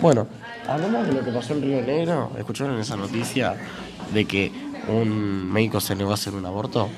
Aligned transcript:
Bueno, 0.00 0.26
hablamos 0.66 1.06
de 1.06 1.12
lo 1.14 1.24
que 1.24 1.30
pasó 1.30 1.52
en 1.54 1.62
Río 1.62 1.82
Negro. 1.82 2.32
¿Escucharon 2.36 2.78
esa 2.80 2.96
noticia 2.96 3.54
de 4.12 4.24
que 4.24 4.50
un 4.88 5.50
médico 5.52 5.80
se 5.80 5.94
negó 5.94 6.10
a 6.10 6.14
hacer 6.14 6.34
un 6.34 6.44
aborto? 6.44 6.88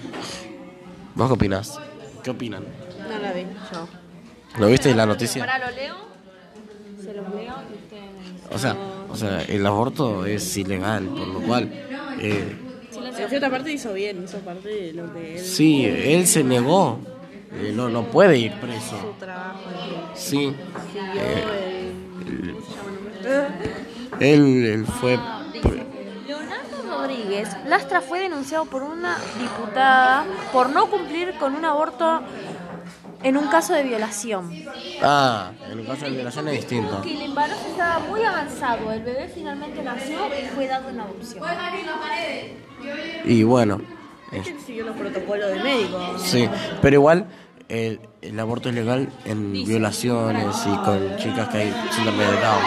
¿Vos 1.14 1.26
qué 1.28 1.34
opinás? 1.34 1.78
¿Qué 2.22 2.30
opinan? 2.30 2.64
No 3.08 3.18
la 3.18 3.32
vi 3.32 3.42
yo. 3.42 3.88
¿Lo 4.58 4.68
viste 4.68 4.94
la 4.94 5.04
noticia? 5.06 5.44
Para 5.44 5.70
lo 5.70 5.76
leo. 5.76 5.94
Se 7.02 7.12
los 7.12 7.28
leo 7.34 7.54
y 7.70 7.74
ustedes. 7.74 8.52
O 8.54 8.58
sea, 8.58 8.76
o 9.10 9.16
sea, 9.16 9.42
el 9.42 9.66
aborto 9.66 10.24
es 10.24 10.56
ilegal, 10.56 11.04
por 11.08 11.28
lo 11.28 11.40
cual... 11.40 11.70
eh, 12.20 12.56
En 13.18 13.28
cierta 13.28 13.50
parte 13.50 13.70
hizo 13.72 13.92
bien, 13.92 14.24
hizo 14.24 14.38
parte 14.38 14.68
de 14.68 14.92
lo 14.94 15.12
que 15.12 15.36
él. 15.38 15.44
sí, 15.44 15.84
él 15.84 16.26
se 16.26 16.42
negó. 16.42 16.98
Eh, 17.52 17.72
no, 17.74 17.88
no 17.88 18.04
puede 18.04 18.38
ir 18.38 18.52
preso. 18.54 18.98
Su 19.00 19.12
trabajo. 19.24 19.60
Sí. 20.14 20.52
Siguió 20.92 21.12
Eh, 21.22 21.44
el. 21.68 21.73
Él, 24.20 24.64
él 24.66 24.86
fue... 24.86 25.18
Leonardo 26.26 26.82
Rodríguez 26.88 27.48
Lastra 27.66 28.00
fue 28.00 28.20
denunciado 28.20 28.64
por 28.66 28.82
una 28.82 29.16
diputada 29.38 30.24
por 30.52 30.70
no 30.70 30.86
cumplir 30.90 31.34
con 31.38 31.54
un 31.54 31.64
aborto 31.64 32.22
en 33.22 33.36
un 33.38 33.46
caso 33.48 33.72
de 33.72 33.82
violación. 33.84 34.50
Ah, 35.02 35.50
en 35.70 35.78
el 35.78 35.86
caso 35.86 36.04
de 36.04 36.10
violación 36.10 36.48
es 36.48 36.54
distinto. 36.56 37.00
Que 37.02 37.14
el 37.14 37.22
embarazo 37.22 37.66
estaba 37.68 37.98
muy 38.00 38.22
avanzado, 38.22 38.92
el 38.92 39.02
bebé 39.02 39.30
finalmente 39.34 39.82
nació 39.82 40.18
y 40.28 40.46
fue 40.54 40.66
dado 40.66 40.90
en 40.90 41.00
adopción. 41.00 41.42
Y 43.24 43.42
bueno, 43.44 43.80
Es 44.30 44.46
que 44.48 44.60
siguió 44.60 44.84
los 44.84 44.96
protocolos 44.96 45.48
de 45.52 45.62
médico. 45.62 46.18
sí. 46.18 46.48
Pero 46.82 46.96
igual, 46.96 47.26
el, 47.74 48.00
el 48.22 48.40
aborto 48.40 48.68
es 48.68 48.74
legal 48.74 49.08
en 49.24 49.52
violaciones 49.52 50.56
y 50.66 50.76
con 50.84 51.16
chicas 51.18 51.48
que 51.48 51.58
hay 51.58 51.74
síndrome 51.90 52.24
de 52.24 52.32
Down. 52.32 52.62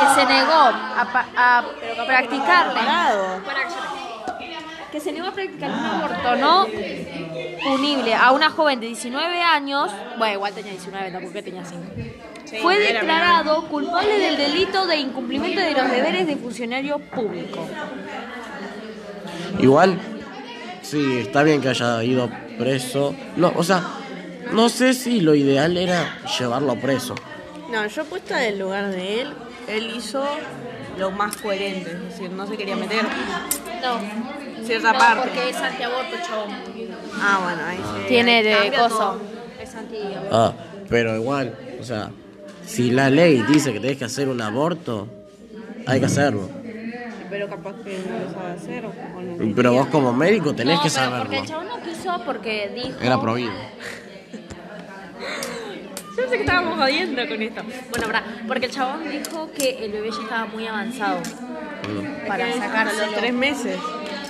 Que 0.00 0.20
se 0.20 0.26
negó 0.26 0.52
a, 0.52 1.08
pa- 1.12 1.26
a 1.36 1.64
practicarle. 2.06 2.80
Que 4.90 5.00
se 5.00 5.12
negó 5.12 5.28
a 5.28 5.32
practicar 5.32 5.70
un 5.70 5.84
aborto 5.84 6.36
no 6.36 6.66
punible 7.64 8.14
a 8.14 8.32
una 8.32 8.50
joven 8.50 8.80
de 8.80 8.86
19 8.88 9.40
años. 9.40 9.90
Bueno, 10.18 10.34
igual 10.34 10.52
tenía 10.52 10.72
19, 10.72 11.10
tampoco 11.12 11.32
que 11.32 11.42
tenía 11.42 11.64
5. 11.64 11.82
Fue 12.60 12.78
declarado 12.78 13.66
culpable 13.68 14.18
del 14.18 14.36
delito 14.36 14.86
de 14.86 14.96
incumplimiento 14.96 15.60
de 15.60 15.72
los 15.72 15.90
deberes 15.90 16.26
de 16.26 16.36
funcionario 16.36 16.98
público. 16.98 17.66
Igual, 19.58 19.98
sí, 20.82 21.18
está 21.20 21.42
bien 21.42 21.60
que 21.62 21.70
haya 21.70 22.02
ido 22.04 22.28
preso. 22.58 23.14
No, 23.36 23.52
o 23.56 23.62
sea, 23.64 23.82
no 24.52 24.68
sé 24.68 24.94
si 24.94 25.20
lo 25.20 25.34
ideal 25.34 25.76
era 25.76 26.18
llevarlo 26.38 26.76
preso. 26.76 27.14
No, 27.70 27.86
yo 27.86 28.04
puesta 28.04 28.44
en 28.46 28.54
el 28.54 28.58
lugar 28.60 28.90
de 28.90 29.22
él, 29.22 29.32
él 29.68 29.92
hizo 29.96 30.24
lo 30.98 31.10
más 31.10 31.36
coherente, 31.38 31.90
es 31.92 32.02
decir, 32.02 32.30
no 32.30 32.46
se 32.46 32.56
quería 32.56 32.76
meter. 32.76 33.04
No, 33.82 34.64
Cierta 34.66 34.92
parte. 34.92 35.22
porque 35.28 35.50
es 35.50 35.56
antiaborto, 35.56 36.16
chabón. 36.26 36.50
Ah, 37.20 37.40
bueno, 37.42 37.62
ahí 37.66 37.76
sí. 37.78 38.04
Tiene 38.08 38.42
de 38.42 38.72
coso. 38.76 39.20
Es 39.60 39.74
antiaborto. 39.74 40.28
Ah, 40.30 40.52
pero 40.88 41.16
igual, 41.16 41.54
o 41.80 41.84
sea, 41.84 42.10
si 42.66 42.90
la 42.90 43.10
ley 43.10 43.42
dice 43.48 43.72
que 43.72 43.80
tenés 43.80 43.96
que 43.96 44.04
hacer 44.04 44.28
un 44.28 44.40
aborto, 44.40 45.08
hay 45.86 45.98
que 45.98 46.06
hacerlo. 46.06 46.48
Pero 47.30 47.48
capaz 47.48 47.72
que 47.82 47.98
no 48.06 48.24
lo 48.26 48.30
sabe 48.30 48.52
hacer. 48.52 48.84
O 48.84 48.92
no 49.48 49.54
Pero 49.56 49.72
vos 49.72 49.86
como 49.86 50.12
médico 50.12 50.54
tenés 50.54 50.76
No, 50.76 50.82
que 50.82 50.90
pero 50.90 51.00
porque 51.10 51.16
saberlo. 51.16 51.40
el 51.42 51.48
chabón 51.48 51.66
no 51.68 51.80
quiso 51.82 52.24
porque 52.26 52.70
dijo... 52.74 53.00
Era 53.00 53.18
prohibido. 53.20 53.52
Yo 56.10 56.16
pensé 56.16 56.36
que 56.36 56.40
estábamos 56.42 56.78
jodiendo 56.78 57.26
con 57.26 57.42
esto. 57.42 57.62
Bueno, 57.90 58.06
verdad, 58.06 58.22
porque 58.46 58.66
el 58.66 58.72
chabón 58.72 59.08
dijo 59.10 59.50
que 59.56 59.84
el 59.84 59.92
bebé 59.92 60.10
ya 60.10 60.22
estaba 60.22 60.44
muy 60.46 60.66
avanzado 60.66 61.20
para 62.28 62.44
A 62.44 62.48
los 62.48 62.56
sacárselo. 62.58 63.12
tres 63.16 63.32
meses. 63.34 63.78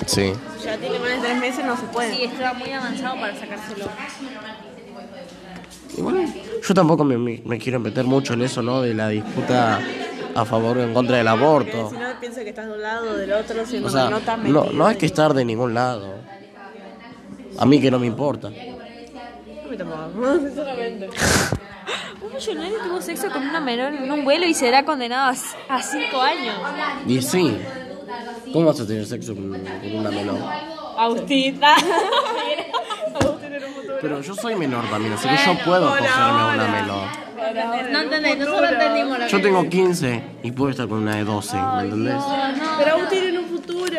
Sí. 0.07 0.33
Ya 0.65 0.77
tiene 0.79 0.99
más 1.01 1.09
de 1.11 1.19
tres 1.19 1.39
meses, 1.41 1.65
no 1.65 1.77
se 1.77 1.83
puede. 1.87 2.15
Sí, 2.15 2.23
estaba 2.25 2.55
muy 2.55 2.71
avanzado 2.73 3.15
para 3.21 3.35
sacárselo. 3.39 3.87
Y 5.97 6.01
bueno, 6.01 6.33
yo 6.67 6.75
tampoco 6.75 7.05
me, 7.05 7.19
me- 7.19 7.43
me 7.45 7.59
quiero 7.59 7.79
meter 7.81 8.05
mucho 8.05 8.33
en 8.35 8.43
eso, 8.43 8.63
¿no? 8.63 8.81
De 8.81 8.95
la 8.95 9.09
disputa 9.09 9.81
a 10.35 10.45
favor 10.45 10.79
o 10.79 10.83
en 10.83 10.95
contra 10.95 11.19
del 11.19 11.29
aborto. 11.29 11.91
Si 11.91 11.97
no 11.97 12.09
piensa 12.21 12.43
que 12.43 12.49
estás 12.51 12.67
de 12.67 12.73
un 12.73 12.81
lado 12.83 13.11
o 13.11 13.15
del 13.15 13.33
otro, 13.33 13.67
siendo 13.67 13.89
O 13.89 13.91
sea, 13.91 14.09
no 14.09 14.21
no, 14.45 14.65
no 14.73 14.87
hay 14.87 14.97
que 14.97 15.07
estar 15.07 15.35
de 15.35 15.45
ningún 15.45 15.75
lado. 15.75 16.15
A 17.59 17.67
mí 17.67 17.81
que 17.81 17.91
no 17.91 17.99
me 17.99 18.07
importa. 18.07 18.51
A 19.73 19.75
mí 19.75 19.79
tampoco, 19.79 20.39
sinceramente. 20.39 21.09
Un 22.21 22.35
millonario 22.35 22.79
tuvo 22.85 23.01
sexo 23.01 23.31
con 23.31 23.43
una 23.49 23.59
menor 23.61 23.95
en 23.95 24.11
un 24.11 24.23
vuelo 24.23 24.45
y 24.47 24.53
será 24.53 24.85
condenado 24.85 25.33
a, 25.33 25.75
a 25.75 25.83
cinco 25.83 26.21
años. 26.21 26.55
Y 27.07 27.23
sí, 27.23 27.57
¿cómo 28.53 28.67
vas 28.67 28.81
a 28.81 28.87
tener 28.87 29.07
sexo 29.07 29.35
con, 29.35 29.49
con 29.51 29.95
una 29.95 30.11
menor? 30.11 30.37
Futuro. 30.37 31.27
Pero 34.03 34.21
yo 34.21 34.35
soy 34.35 34.57
menor 34.57 34.85
también, 34.91 35.15
así 35.15 35.27
que 35.27 35.37
yo 35.37 35.57
puedo 35.65 35.89
cogerme 35.89 36.09
a 36.11 36.53
una 36.55 36.69
menor. 36.69 37.07
No 37.91 38.01
entendés, 38.03 38.39
nosotros 38.39 38.71
entendimos 38.73 39.19
lo 39.19 39.27
Yo 39.27 39.41
tengo 39.41 39.69
15 39.69 40.23
y 40.43 40.53
puedo 40.53 40.71
estar 40.71 40.87
con 40.87 40.99
una 40.99 41.17
de 41.17 41.25
12, 41.25 41.57
¿me 41.57 41.81
entendés? 41.83 42.23
Pero 42.79 42.93
Agustín 42.97 43.25
en 43.25 43.39
un 43.39 43.47
futuro. 43.47 43.99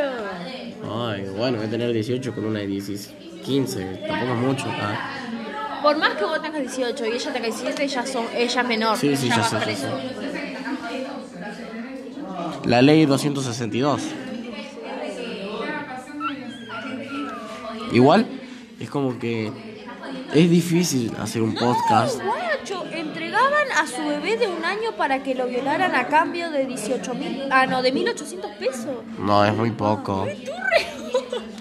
Ay, 1.08 1.26
bueno, 1.36 1.58
voy 1.58 1.66
a 1.66 1.70
tener 1.70 1.92
18 1.92 2.36
con 2.36 2.46
una 2.46 2.60
de 2.60 2.68
16, 2.68 3.14
15, 3.44 4.04
tampoco 4.08 4.34
es 4.34 4.40
mucho. 4.40 4.66
ah. 4.80 5.10
Por 5.84 5.98
más 5.98 6.16
que 6.16 6.24
vos 6.24 6.42
tengas 6.42 6.62
18 6.62 7.06
y 7.06 7.12
ella 7.12 7.34
tenga 7.34 7.48
17, 7.48 7.84
ella, 7.84 8.06
son, 8.06 8.26
ella 8.34 8.62
es 8.62 8.68
menor. 8.68 8.98
Sí, 8.98 9.18
sí, 9.18 9.28
ya 9.28 9.40
va 9.40 9.50
sé, 9.50 9.58
preso. 9.58 9.88
La 12.64 12.82
ley 12.82 13.06
262. 13.06 14.02
Igual, 17.92 18.26
es 18.80 18.90
como 18.90 19.20
que 19.20 19.52
es 20.34 20.50
difícil 20.50 21.12
hacer 21.20 21.42
un 21.42 21.54
podcast. 21.54 22.18
Guacho, 22.24 22.86
entregaban 22.94 23.70
a 23.78 23.86
su 23.86 24.08
bebé 24.08 24.38
de 24.38 24.48
un 24.48 24.64
año 24.64 24.94
para 24.98 25.22
que 25.22 25.36
lo 25.36 25.48
violaran 25.48 25.96
a 25.96 26.08
cambio 26.08 26.50
de 26.50 26.66
18 26.66 27.14
mil, 27.14 27.44
ah 27.52 27.66
no, 27.66 27.82
de 27.82 27.92
1800 27.92 28.52
pesos. 28.52 29.04
No, 29.20 29.44
es 29.44 29.54
muy 29.54 29.72
poco. 29.72 30.26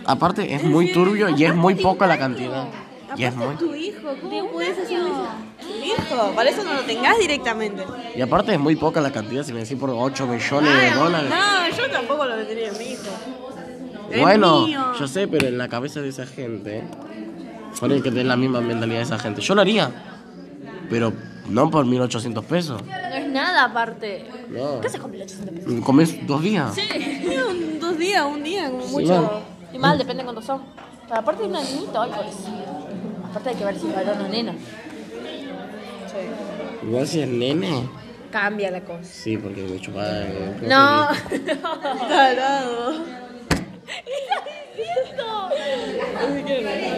Aparte, 0.05 0.55
es 0.55 0.63
muy 0.63 0.93
turbio 0.93 1.29
y 1.29 1.45
es 1.45 1.55
muy 1.55 1.75
poca 1.75 2.07
la 2.07 2.19
cantidad. 2.19 2.69
Y 3.17 3.25
es 3.25 3.35
muy... 3.37 3.57
Tu 3.57 3.75
hijo, 3.75 4.09
¿cómo 4.21 4.49
puedes 4.51 4.79
hacer 4.79 4.99
eso? 4.99 5.27
Tu 5.61 5.85
hijo, 5.85 6.33
para 6.35 6.51
eso 6.51 6.65
no 6.65 6.75
lo 6.75 6.81
tengas 6.83 7.19
directamente. 7.19 7.85
Y 8.17 8.21
aparte 8.21 8.53
es 8.55 8.61
muy 8.61 8.77
poca 8.77 9.01
la 9.01 9.11
cantidad, 9.13 9.43
si 9.45 9.53
me 9.53 9.61
decís 9.61 9.77
por 9.79 9.91
8 9.91 10.27
millones 10.27 10.81
de 10.81 10.91
dólares. 10.99 11.31
No, 11.31 11.77
yo 11.77 11.91
tampoco 11.91 12.25
lo 12.27 12.37
tendría 12.37 12.69
en 12.69 12.79
mi 12.79 12.85
hijo. 12.93 13.03
Es 14.11 14.21
Bueno, 14.21 14.67
yo 14.99 15.07
sé, 15.09 15.27
pero 15.29 15.47
en 15.49 15.57
la 15.59 15.69
cabeza 15.69 16.01
de 16.01 16.09
esa 16.11 16.27
gente, 16.27 16.85
ponen 17.81 18.03
que 18.03 18.11
tener 18.11 18.27
la 18.27 18.37
misma 18.37 18.61
mentalidad 18.61 18.99
de 18.99 19.05
esa 19.05 19.19
gente. 19.19 19.41
Yo 19.41 19.55
lo 19.55 19.63
haría, 19.63 19.91
pero 20.91 21.13
no 21.49 21.71
por 21.71 21.85
1800 21.87 22.45
pesos. 22.45 22.83
No 22.87 22.95
es 23.17 23.27
nada 23.29 23.65
aparte. 23.65 24.29
No. 24.51 24.81
¿Qué 24.81 24.87
haces 24.89 25.01
con 25.01 25.11
1800 25.11 25.55
pesos? 25.65 25.85
Comés 25.85 26.27
dos 26.27 26.43
días. 26.43 26.75
Sí, 26.75 26.83
un- 27.49 27.79
dos 27.81 27.97
días, 27.99 28.25
un 28.27 28.43
día, 28.43 28.71
como 28.71 28.85
Sí, 28.87 28.93
mucho. 28.93 29.43
Y 29.73 29.79
mal, 29.79 29.97
depende 29.97 30.23
cuántos 30.25 30.45
son. 30.45 30.61
Pero 31.09 31.21
aparte 31.21 31.43
de 31.43 31.49
una 31.49 31.63
niñita, 31.63 32.03
ay, 32.03 32.11
por 32.11 32.27
eso. 32.27 32.39
Aparte 33.33 33.49
hay 33.51 33.57
que 33.57 33.65
ver 33.65 33.79
si 33.79 33.89
es 33.89 33.95
varón 33.95 34.21
o 34.21 34.29
nena. 34.29 34.55
Igual 36.83 37.07
si 37.07 37.21
es 37.23 37.29
nene. 37.29 37.89
Cambia 38.31 38.71
la 38.71 38.81
cosa. 38.83 39.05
Sí, 39.05 39.39
porque 39.39 39.63
me 39.63 39.81
chupa. 39.81 40.05
eh, 40.07 40.57
No. 40.63 41.09
Tarado. 42.09 42.93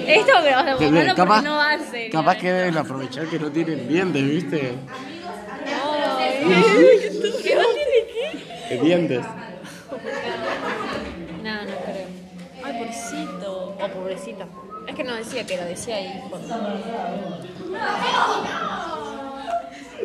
Esto 0.06 0.42
me 0.42 0.50
vas 0.50 0.66
a 0.66 0.76
Que- 0.78 0.86
borrarlo 0.86 1.14
capaz, 1.14 1.34
porque 1.36 1.48
no 1.48 1.56
va 1.56 1.70
a 1.72 1.78
ser. 1.78 2.10
capaz 2.10 2.36
que 2.36 2.52
deben 2.52 2.76
aprovechar 2.76 3.26
que 3.26 3.38
no 3.38 3.50
tienen 3.50 3.88
dientes, 3.88 4.22
¿viste? 4.28 4.74
¿Qué 7.42 7.56
va 7.56 7.62
a 7.62 7.66
tener 7.66 8.04
qué? 8.68 8.78
Dientes. 8.82 9.20
No, 11.42 11.54
no 11.54 11.70
creo. 11.84 12.06
Ay, 12.64 12.72
pobrecito. 12.78 13.76
O 13.80 13.88
pobrecita. 13.88 14.46
Es 14.94 14.98
que 14.98 15.04
no 15.04 15.16
decía 15.16 15.44
que 15.44 15.56
lo 15.56 15.64
decía 15.64 15.96
ahí. 15.96 16.22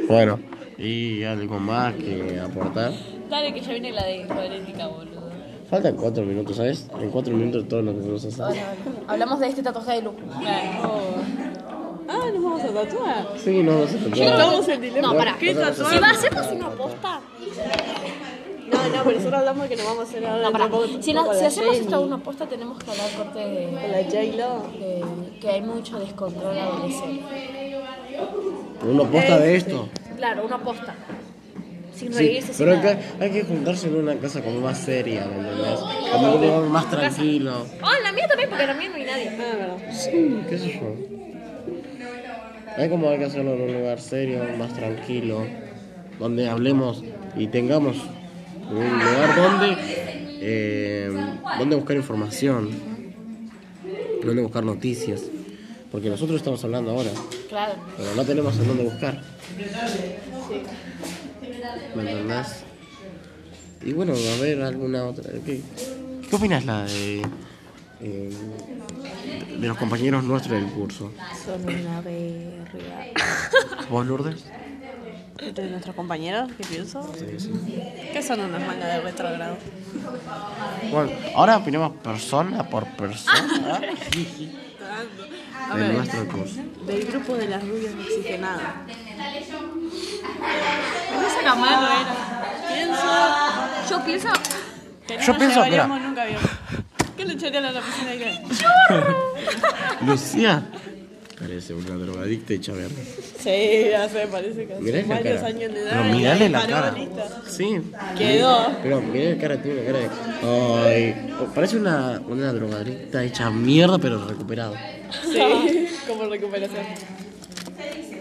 Bueno, 0.08 0.40
y 0.80 1.24
algo 1.24 1.60
más 1.60 1.94
que 1.94 2.40
aportar. 2.44 2.92
Dale, 3.30 3.54
que 3.54 3.62
ya 3.62 3.74
viene 3.74 3.92
la 3.92 4.04
de 4.04 4.26
Florética, 4.26 4.88
boludo. 4.88 5.30
Faltan 5.70 5.96
cuatro 5.96 6.24
minutos, 6.26 6.56
¿sabes? 6.56 6.88
En 7.00 7.12
cuatro 7.12 7.36
minutos 7.36 7.68
todo 7.68 7.84
lo 7.84 7.94
que 7.94 8.00
vamos 8.00 8.26
a 8.26 8.48
hacer. 8.48 8.64
Hablamos 9.08 9.40
de 9.40 9.48
este 9.50 9.62
tatuaje 9.62 9.92
de 9.92 10.02
Lu. 10.02 10.16
Ah, 12.08 12.32
nos 12.34 12.44
vamos 12.44 12.64
a 12.64 12.68
tatuar. 12.70 13.28
Sí, 13.38 13.62
no, 13.62 13.82
no 13.82 13.88
se 13.88 13.98
te 14.00 14.26
Estamos 14.26 14.68
en 14.70 14.82
dilema. 14.82 15.08
No, 15.10 15.16
pará. 15.16 15.38
¿Qué 15.40 15.54
tatuar? 15.54 15.94
Si 15.94 16.00
va, 16.00 16.10
hacemos 16.10 16.52
una 16.52 16.70
posta. 16.72 17.22
No, 18.72 18.78
no, 18.90 19.04
pero 19.04 19.16
nosotros 19.18 19.34
hablamos 19.40 19.64
de 19.64 19.70
que 19.70 19.76
nos 19.78 19.86
vamos 19.86 20.00
a 20.00 20.04
hacer 20.10 20.26
ahora. 20.26 20.42
No, 20.44 20.52
pará. 20.52 20.64
tampoco- 20.66 20.88
Si, 21.02 21.14
no- 21.14 21.34
si 21.34 21.46
hacemos 21.46 21.72
Jenny, 21.74 21.86
esto 21.86 22.02
una 22.02 22.18
posta, 22.20 22.46
tenemos 22.48 22.78
que 22.84 22.92
hablar 22.92 23.08
corte 23.18 23.44
Con 23.44 23.54
de, 23.56 23.88
la 23.90 24.04
J-Lo. 24.04 24.80
de 24.80 25.40
que 25.40 25.50
hay 25.50 25.62
mucho 25.62 26.00
descontrol 26.00 26.58
adolescente. 26.58 27.24
Una 28.84 29.04
posta 29.04 29.38
de 29.40 29.56
esto. 29.56 29.90
Claro, 30.18 30.46
una 30.46 30.58
posta. 30.60 30.96
sin 31.96 32.14
Sí, 32.14 32.18
reírse, 32.20 32.54
sin 32.54 32.66
pero 32.66 32.78
nada. 32.78 32.92
acá 32.92 33.02
hay 33.20 33.30
que 33.32 33.44
juntarse 33.44 33.88
en 33.88 33.96
una 33.96 34.16
casa 34.16 34.42
como 34.42 34.62
más 34.62 34.78
seria, 34.78 35.26
¿me 35.26 35.36
entendés? 35.40 35.80
Como 36.14 36.36
un 36.36 36.42
lugar 36.42 36.62
más 36.70 36.90
tranquilo. 36.90 37.66
Oh, 37.84 37.98
en 37.98 38.04
la 38.04 38.12
mía 38.14 38.26
también, 38.28 38.48
porque 38.50 38.64
en 38.64 38.70
la 38.70 38.76
mía 38.76 38.90
no 38.90 38.96
hay 38.96 39.04
nadie. 39.04 39.30
Ah, 39.38 39.56
verdad. 39.58 39.78
Sí, 39.92 40.40
qué 40.50 40.58
sé 40.58 40.80
yo. 40.80 40.96
Hay 42.78 42.90
como 42.90 43.10
hay 43.10 43.18
que 43.18 43.26
hacerlo 43.26 43.54
en 43.54 43.62
un 43.64 43.74
lugar 43.74 44.00
serio, 44.00 44.40
más 44.58 44.74
tranquilo, 44.74 45.46
donde 46.20 46.48
hablemos 46.48 47.04
y 47.36 47.48
tengamos 47.48 47.98
un 48.70 49.00
lugar 49.00 49.36
donde, 49.36 49.78
eh, 50.42 51.12
donde 51.58 51.76
buscar 51.76 51.96
información, 51.98 52.70
donde 54.24 54.42
buscar 54.42 54.64
noticias. 54.64 55.22
Porque 55.92 56.10
nosotros 56.10 56.38
estamos 56.38 56.64
hablando 56.64 56.92
ahora, 56.92 57.10
Claro. 57.50 57.74
pero 57.98 58.14
no 58.16 58.24
tenemos 58.24 58.56
en 58.60 58.68
dónde 58.68 58.84
buscar. 58.84 59.22
¿Me 61.96 62.02
entendés? 62.12 62.48
Y 63.84 63.94
bueno, 63.94 64.14
a 64.14 64.34
haber 64.38 64.62
alguna 64.62 65.06
otra. 65.06 65.32
¿Qué, 65.46 65.62
qué 66.30 66.36
opinas 66.36 66.66
la 66.66 66.84
de, 66.86 67.22
eh, 68.02 68.30
de 69.60 69.68
los 69.68 69.78
compañeros 69.78 70.24
nuestros 70.24 70.54
del 70.62 70.70
curso? 70.72 71.12
Son 71.46 71.62
una 71.64 72.02
verga. 72.02 73.08
¿Vos, 73.90 74.06
Lourdes? 74.06 74.46
¿De 75.42 75.70
nuestros 75.70 75.96
compañeros? 75.96 76.50
¿Qué 76.58 76.64
pienso? 76.66 77.02
Sí, 77.18 77.40
sí. 77.40 77.52
Que 78.12 78.22
son 78.22 78.42
unas 78.42 78.66
mangas 78.66 78.88
de 78.88 79.00
retrogrado. 79.02 79.58
Bueno, 80.92 81.12
ahora 81.36 81.58
opinamos 81.58 81.94
persona 81.98 82.68
por 82.70 82.86
persona 82.88 83.80
A 85.70 85.76
de 85.78 85.82
ver, 85.82 85.94
nuestro 85.94 86.28
curso. 86.28 86.56
del 86.86 87.06
grupo 87.06 87.36
de 87.36 87.48
las 87.48 87.64
rubias 87.66 87.94
no 87.96 88.02
existe 88.02 88.38
nada. 88.38 88.82
Esa 91.26 91.42
era. 91.42 91.56
Pienso 92.74 93.04
Yo 93.90 94.04
pienso. 94.06 94.28
que 95.08 95.16
no 95.18 95.22
Yo 95.22 95.28
nos 95.28 95.38
pienso, 95.38 95.56
llevaríamos 95.64 95.98
mira. 95.98 96.10
nunca 96.10 96.26
bien. 96.26 96.40
¿Qué 97.16 97.26
le 97.26 97.34
echarían 97.34 97.66
a 97.66 97.72
la 97.72 97.82
piscina 97.82 98.12
de 98.12 98.18
qué? 98.18 98.40
Lucía 100.06 100.64
parece 101.40 101.74
una 101.74 101.96
drogadicta 101.96 102.54
hecha 102.54 102.74
verga. 102.74 102.96
Sí, 103.40 103.90
ya 103.92 104.10
sé, 104.10 104.28
parece 104.28 104.68
que 104.68 104.76
Mirá 104.76 105.00
hace 105.00 105.08
varios 105.08 105.44
años 105.44 105.74
de 105.74 105.80
edad. 105.82 105.92
Pero 105.92 106.04
mirale 106.16 106.50
la 106.50 106.68
cara. 106.68 106.96
Sí. 107.48 107.82
Quedó. 108.18 108.78
Pero 108.84 109.02
mirá 109.02 109.30
la 109.32 109.38
cara, 109.42 109.62
tiene 109.62 109.82
una 109.82 109.92
cara 109.92 110.00
de. 110.00 110.10
Ay. 110.96 111.34
Parece 111.56 111.78
una, 111.78 112.22
una 112.28 112.52
drogadicta 112.54 113.24
hecha 113.24 113.50
mierda, 113.50 113.98
pero 113.98 114.26
recuperada. 114.28 114.78
Sí, 115.24 115.88
como 116.08 116.26
recuperación. 116.26 116.84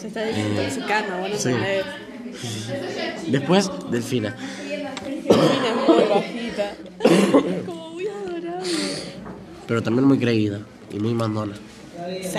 Se 0.01 0.07
está 0.07 0.21
desintoxicando, 0.21 1.19
bueno, 1.19 1.37
Sí. 1.37 1.51
se. 1.53 3.31
Después, 3.31 3.71
Delfina. 3.91 4.37
Delfina 4.37 4.91
es 5.69 5.89
muy 5.89 6.05
bajita. 6.09 6.75
como 7.67 7.91
muy 7.91 8.07
adorable. 8.07 8.71
Pero 9.67 9.83
también 9.83 10.07
muy 10.07 10.19
creída 10.19 10.61
y 10.93 10.99
muy 11.01 11.15
mandona. 11.15 11.55
Sí. 12.23 12.39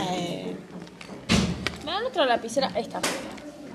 Me 1.85 1.91
dan 1.91 2.06
otra 2.06 2.25
lapicera. 2.25 2.67
Esta. 2.75 3.01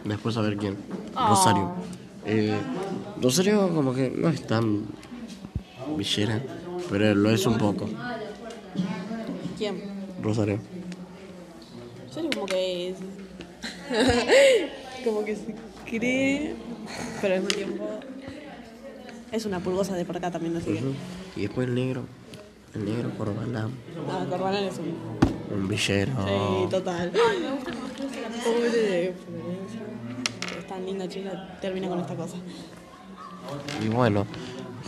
Después 0.04 0.36
a 0.36 0.40
ver 0.42 0.56
quién. 0.56 0.76
Ah. 1.14 1.28
Rosario. 1.30 1.72
Eh, 2.26 2.58
Rosario 3.20 3.74
como 3.74 3.94
que 3.94 4.10
no 4.10 4.28
es 4.28 4.46
tan 4.46 4.86
villera, 5.96 6.42
pero 6.90 7.14
lo 7.14 7.30
es 7.30 7.46
un 7.46 7.58
poco. 7.58 7.88
¿Quién? 9.58 9.82
Rosario. 10.22 10.58
Yo 12.14 12.20
era 12.20 12.30
como 12.30 12.46
que 12.46 12.90
es. 12.90 12.96
como 15.04 15.24
que 15.24 15.36
se 15.36 15.54
cree, 15.84 16.54
pero 17.20 17.34
al 17.34 17.40
mismo 17.42 17.56
tiempo. 17.56 18.00
Es 19.32 19.44
una 19.46 19.58
pulgosa 19.60 19.94
de 19.96 20.04
por 20.04 20.16
acá 20.16 20.30
también, 20.30 20.56
así 20.56 20.66
que. 20.72 20.78
Ujú. 20.78 20.94
Y 21.36 21.42
después 21.42 21.68
el 21.68 21.74
negro. 21.74 22.04
El 22.74 22.84
negro 22.84 23.10
Corbalán. 23.16 23.70
Ah, 24.10 24.24
Corbalán 24.28 24.64
es 24.64 24.78
un. 24.78 25.33
Un 25.50 25.68
villero. 25.68 26.12
Sí, 26.26 26.70
total. 26.70 27.10
Pobre 27.10 28.70
de 28.70 29.14
Florencia. 29.24 29.80
que 30.48 30.58
Es 30.58 30.66
tan 30.66 30.84
linda 30.86 31.08
chica, 31.08 31.58
termina 31.60 31.88
con 31.88 32.00
esta 32.00 32.14
cosa. 32.14 32.36
Y 33.82 33.88
bueno, 33.88 34.26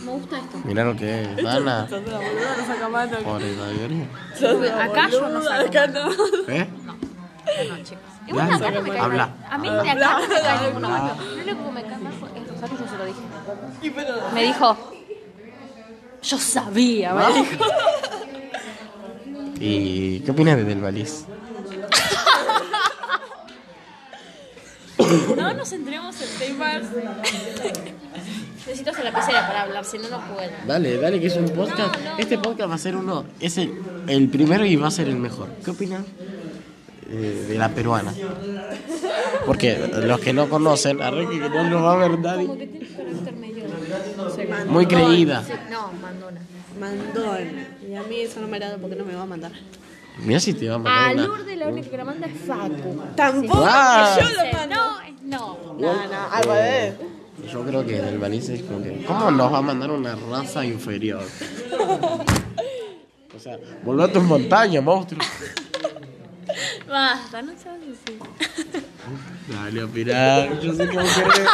Me 0.03 0.11
gusta 0.11 0.37
esto. 0.39 0.57
mirá 0.65 0.83
lo 0.85 0.95
que 0.95 1.21
es. 1.23 1.35
Dana. 1.43 1.87
Sos 1.87 2.01
una 2.05 2.17
boluda, 2.17 2.57
no 2.57 2.65
saca 2.67 2.89
mano. 2.89 3.17
Pobre 3.19 3.53
una 3.53 4.83
Acá 4.83 5.09
yo 5.09 5.29
no 5.29 5.41
saco 5.41 5.67
acá 5.67 5.87
no. 5.87 6.11
¿Eh? 6.47 6.67
No, 7.69 7.77
chicos. 7.83 8.03
Igual 8.27 8.51
acá 8.53 8.71
no 8.71 8.81
me 8.81 8.89
cae 8.89 8.99
habla. 8.99 9.27
mal. 9.27 9.47
A 9.51 9.57
mí 9.57 9.69
de 9.69 9.79
acá 9.79 9.93
no 9.95 10.27
me 10.27 10.27
cae 10.41 10.67
ninguno 10.67 10.89
mal. 10.89 11.17
Lo 11.17 11.41
único 11.43 11.65
que 11.65 11.71
me 11.71 11.83
cae 11.83 11.97
mal 11.97 12.13
fue 12.13 12.29
es 12.35 12.47
Rosario, 12.49 12.77
yo 12.79 12.87
se 12.87 12.97
lo 12.97 13.05
dije. 13.05 13.19
Me 14.33 14.43
dijo. 14.43 14.77
Yo 16.23 16.37
sabía, 16.37 17.13
me 17.13 17.27
dijo. 17.27 17.63
¿Y 19.59 20.19
qué 20.21 20.31
opinas 20.31 20.57
de 20.57 20.63
Del 20.63 20.81
Valis? 20.81 21.25
No 25.35 25.53
nos 25.53 25.69
centremos 25.69 26.15
en 26.21 26.39
temas. 26.39 26.83
Necesito 28.65 28.91
hacer 28.91 29.05
la 29.05 29.11
lapicera 29.11 29.47
para 29.47 29.61
hablar, 29.61 29.85
si 29.85 29.97
no, 29.97 30.09
no 30.09 30.19
puedo. 30.27 30.49
Dale, 30.65 30.97
dale, 30.97 31.21
que 31.21 31.27
es 31.27 31.37
un 31.37 31.49
podcast. 31.49 31.97
No, 31.97 32.11
no, 32.11 32.17
este 32.17 32.35
no. 32.35 32.41
podcast 32.41 32.69
va 32.69 32.75
a 32.75 32.79
ser 32.79 32.95
uno. 32.97 33.25
Es 33.39 33.57
el, 33.57 33.73
el 34.07 34.27
primero 34.29 34.65
y 34.65 34.75
va 34.75 34.87
a 34.87 34.91
ser 34.91 35.07
el 35.07 35.15
mejor. 35.15 35.47
¿Qué 35.63 35.71
opinas 35.71 36.01
eh, 37.09 37.45
de 37.47 37.55
la 37.57 37.69
peruana? 37.69 38.13
Porque 39.45 39.89
los 40.03 40.19
que 40.19 40.33
no 40.33 40.49
conocen, 40.49 41.01
arre 41.01 41.29
que 41.29 41.37
no 41.37 41.63
lo 41.69 41.81
va 41.83 41.93
a 41.93 41.95
ver 41.95 42.19
nadie. 42.19 42.47
Como 42.47 42.59
que 42.59 42.67
tiene 42.67 42.87
carácter 42.87 43.35
medio. 43.35 43.63
Muy 44.67 44.85
creída. 44.85 45.43
Sí, 45.45 45.53
no, 45.71 45.93
mandona. 46.01 46.41
Mandón. 46.77 47.76
A 47.99 48.03
mí 48.07 48.19
eso 48.21 48.39
no 48.41 48.47
me 48.47 48.57
agrada 48.57 48.77
porque 48.77 48.95
no 48.95 49.05
me 49.05 49.15
va 49.15 49.23
a 49.23 49.25
mandar. 49.25 49.51
Mira 50.19 50.39
si 50.39 50.53
te 50.53 50.67
va 50.67 50.73
a 50.73 50.75
A 50.75 50.79
mandar 50.79 51.13
una. 51.15 51.23
Lourdes 51.27 51.57
la 51.57 51.67
única 51.67 51.89
que 51.89 51.97
la 51.97 52.05
manda 52.05 52.27
es 52.27 52.33
Facu. 52.41 53.03
Tampoco 53.15 53.63
Ah. 53.67 54.15
que 54.17 54.23
yo 54.23 54.29
lo 54.29 54.43
Dice, 54.43 54.53
mando. 54.57 54.75
No, 55.23 55.57
no. 55.73 55.73
No, 55.79 55.93
no, 56.07 56.31
al 56.31 56.43
revés. 56.43 56.93
Yo 57.51 57.63
creo 57.63 57.85
que 57.85 58.01
Del 58.01 58.17
Valis 58.17 58.49
es 58.49 58.63
como 58.63 58.81
que. 58.83 59.03
¿Cómo 59.05 59.29
nos 59.31 59.53
va 59.53 59.59
a 59.59 59.61
mandar 59.61 59.91
una 59.91 60.15
raza 60.15 60.65
inferior? 60.65 61.23
O 63.35 63.39
sea, 63.39 63.59
volvé 63.83 64.03
a 64.05 64.11
tus 64.11 64.23
montañas, 64.23 64.83
monstruo. 64.83 65.21
Basta, 66.87 67.41
no 67.43 67.51
seas 67.51 67.75
así. 67.77 68.17
Dale, 69.47 69.83
opinar. 69.83 70.59
Yo 70.59 70.73
sé 70.73 70.87
cómo 70.87 71.01
querés. 71.01 71.47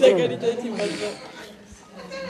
La 0.00 0.16
carita 0.16 0.46
de 0.46 0.58
chimpancé. 0.60 1.12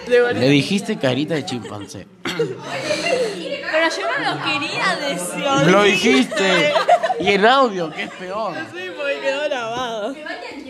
Le 0.06 0.48
dijiste 0.48 0.98
carita 0.98 1.34
de 1.34 1.44
chimpancé. 1.44 2.06
Pero 2.24 3.88
yo 3.88 4.02
no 4.06 4.34
lo 4.34 4.42
quería 4.44 4.96
decir. 5.08 5.70
Lo 5.72 5.82
dijiste. 5.82 6.72
Y 7.20 7.28
en 7.32 7.44
audio, 7.46 7.90
que 7.90 8.04
es 8.04 8.10
peor. 8.10 8.54
Sí, 8.72 8.90
porque 8.96 9.20
quedó 9.20 9.44
grabado. 9.44 10.14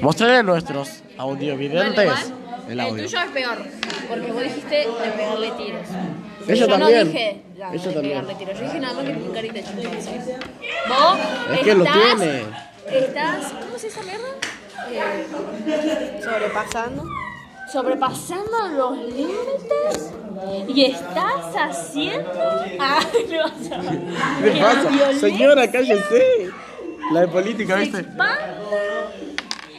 Mostrarle 0.00 0.36
a 0.38 0.42
nuestros 0.42 1.02
audiovidentes 1.18 2.32
el 2.66 2.72
el 2.72 2.80
audio. 2.80 3.04
tuyo 3.04 3.18
es 3.20 3.30
peor. 3.30 3.58
Porque 4.08 4.32
vos 4.32 4.42
dijiste 4.42 4.76
de 4.76 5.10
pegarle 5.16 5.50
tiros. 5.52 5.86
Ella 6.48 6.54
yo 6.54 6.68
también. 6.68 6.98
no 6.98 7.04
dije 7.12 7.42
la 7.58 7.72
Ella 7.74 7.82
de 7.88 7.92
también. 7.94 8.02
pegarle 8.20 8.34
tiros. 8.36 8.58
Yo 8.58 8.64
dije 8.66 8.80
nada 8.80 8.94
más 8.94 9.04
que 9.04 9.12
con 9.14 9.32
carita 9.34 9.54
de 9.54 9.64
chimpancé. 9.64 10.38
Vos 10.88 11.18
Es 11.52 11.60
que 11.60 11.74
lo 11.74 11.84
estás- 11.84 12.16
tiene. 12.16 12.42
Estás. 12.92 13.52
¿Cómo 13.52 13.78
se 13.78 13.90
llama 13.90 14.02
mierda? 14.06 14.28
Eh, 15.68 16.20
Sobrepasando. 16.22 17.04
Sobrepasando 17.72 18.68
los 18.76 18.98
límites 18.98 20.12
y 20.68 20.84
estás 20.84 21.54
haciendo. 21.54 22.30
Ah, 22.78 23.00
no 23.30 23.38
vas 23.38 23.72
a 23.72 23.78
ver. 23.78 24.52
¿Qué 24.52 24.60
pasa? 24.60 25.18
Señora, 25.18 25.70
cállese. 25.70 26.50
La 27.12 27.20
de 27.20 27.28
política, 27.28 27.74
se 27.74 27.80
¿viste? 27.82 27.98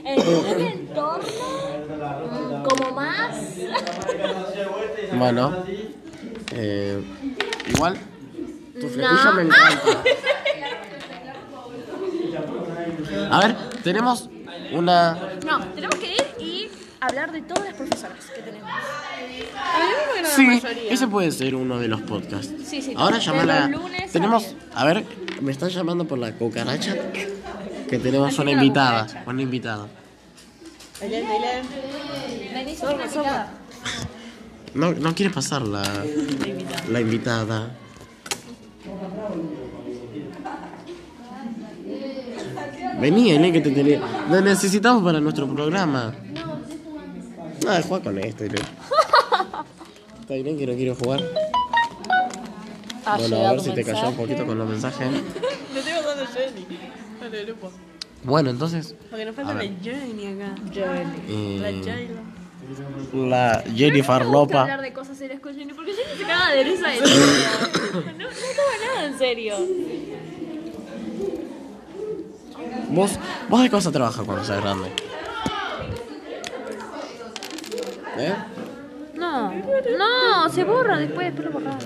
en 0.06 0.22
un 0.22 0.62
entorno 0.62 1.28
mm, 2.32 2.64
como 2.64 2.92
más. 2.92 3.36
Bueno. 5.14 5.64
Eh, 6.54 7.02
igual. 7.70 7.98
Tu 8.80 8.88
flequillo 8.88 9.24
No. 9.24 9.34
me 9.34 9.42
encanta. 9.44 10.04
A 13.32 13.40
ver, 13.40 13.56
tenemos 13.84 14.30
una. 14.72 15.14
No, 15.46 15.60
tenemos 15.74 15.96
que 15.96 16.14
ir 16.14 16.26
y 16.40 16.70
hablar 17.08 17.32
de 17.32 17.42
todas 17.42 17.66
las 17.66 17.74
profesoras 17.74 18.18
que 18.36 18.42
tenemos. 18.42 18.70
A 18.70 19.80
mí 19.80 20.22
me 20.22 20.28
Sí, 20.30 20.46
la 20.46 20.54
mayoría. 20.70 20.92
ese 20.92 21.08
puede 21.08 21.32
ser 21.32 21.56
uno 21.56 21.80
de 21.80 21.88
los 21.88 22.02
podcasts. 22.02 22.52
Sí, 22.66 22.82
sí, 22.82 22.94
Ahora 22.96 23.18
llamala. 23.20 23.66
a 23.66 24.08
Tenemos. 24.12 24.56
A 24.76 24.86
ver, 24.86 25.04
me 25.42 25.52
están 25.52 25.70
llamando 25.70 26.06
por 26.06 26.18
la 26.18 26.32
cucaracha. 26.34 26.96
Que 27.90 28.00
tenemos 28.00 28.38
una 28.40 28.46
la 28.46 28.52
invitada. 28.52 29.02
cucaracha. 29.06 29.30
Una 29.30 29.42
invitada. 29.42 29.88
No, 34.74 34.92
no 34.94 35.16
quiere 35.16 35.34
pasar 35.34 35.62
la, 35.64 35.84
la 36.90 37.02
invitada. 37.02 37.72
Vení, 43.00 43.32
Aileen, 43.32 43.54
que 43.54 43.62
te 43.62 43.72
tenía. 43.72 44.02
Lo 44.30 44.42
necesitamos 44.42 45.04
para 45.04 45.20
nuestro 45.20 45.48
programa. 45.48 46.14
Ah, 47.68 47.82
juega 47.88 48.04
con 48.04 48.18
esto, 48.20 48.44
Aileen. 48.44 48.66
Está 50.22 50.34
Aileen 50.34 50.58
que 50.58 50.68
no 50.68 50.74
quiero 50.74 50.96
jugar. 50.96 51.22
Ha 53.06 53.18
Bueno, 53.18 53.46
a 53.48 53.52
ver 53.52 53.62
si 53.62 53.72
te 53.72 53.84
cayó 53.84 54.10
un 54.10 54.16
poquito 54.16 54.46
con 54.46 54.58
los 54.58 54.68
mensajes. 54.70 55.08
Le 55.74 55.80
estoy 55.80 55.94
mandando 55.94 56.24
a 56.24 56.28
Jenny. 56.28 56.66
Al 57.22 57.46
grupo. 57.46 57.72
Bueno, 58.24 58.50
entonces, 58.50 58.96
Porque 59.10 59.26
nos 59.26 59.36
falta 59.36 59.54
la. 59.54 59.62
Jenny 59.62 60.28
acá. 60.28 60.56
Jenny. 60.74 61.18
Eh, 61.30 61.60
La 61.62 61.70
Jenny. 61.94 63.30
la 63.30 63.64
Jennifer 63.76 64.24
gusta 64.24 64.32
Lopa. 64.32 64.62
hablar 64.62 64.82
de 64.82 64.94
cosas 64.94 65.18
serias 65.18 65.40
con 65.40 65.56
Jenny 65.56 65.74
porque 65.74 65.94
Jenny 65.94 66.18
se 66.18 66.24
caga 66.24 66.52
de 66.52 66.64
risa 66.64 66.88
de. 66.90 67.00
No, 67.00 67.08
no 67.08 68.30
toma 68.30 68.76
nada 68.96 69.06
en 69.06 69.18
serio. 69.18 69.56
¿Vos, 72.90 73.12
vos 73.50 73.62
de 73.62 73.70
qué 73.70 73.76
vas 73.76 73.88
a 73.88 73.92
trabajar 73.92 74.26
cuando 74.26 74.44
seas 74.46 74.62
grande? 74.62 74.90
¿Eh? 78.20 78.34
No, 79.98 80.50
se 80.50 80.64
borra 80.64 80.98
después, 80.98 81.34
después 81.36 81.46
lo 81.64 81.70
borra. 81.72 81.78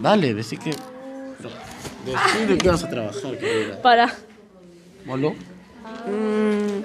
Dale, 0.00 0.34
decí 0.34 0.56
que. 0.56 0.70
Decí 0.70 2.46
de 2.46 2.58
qué 2.58 2.68
vas 2.68 2.82
a 2.84 2.88
trabajar, 2.90 3.38
querida. 3.38 3.80
Para. 3.82 4.12
¿Boludo? 5.04 5.34
Mm, 6.06 6.82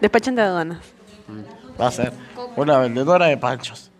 despachante 0.00 0.40
de 0.40 0.46
aduanas. 0.46 0.78
Va 1.80 1.86
a 1.88 1.90
ser 1.90 2.12
una 2.56 2.78
vendedora 2.78 3.26
de 3.26 3.36
panchos. 3.36 3.90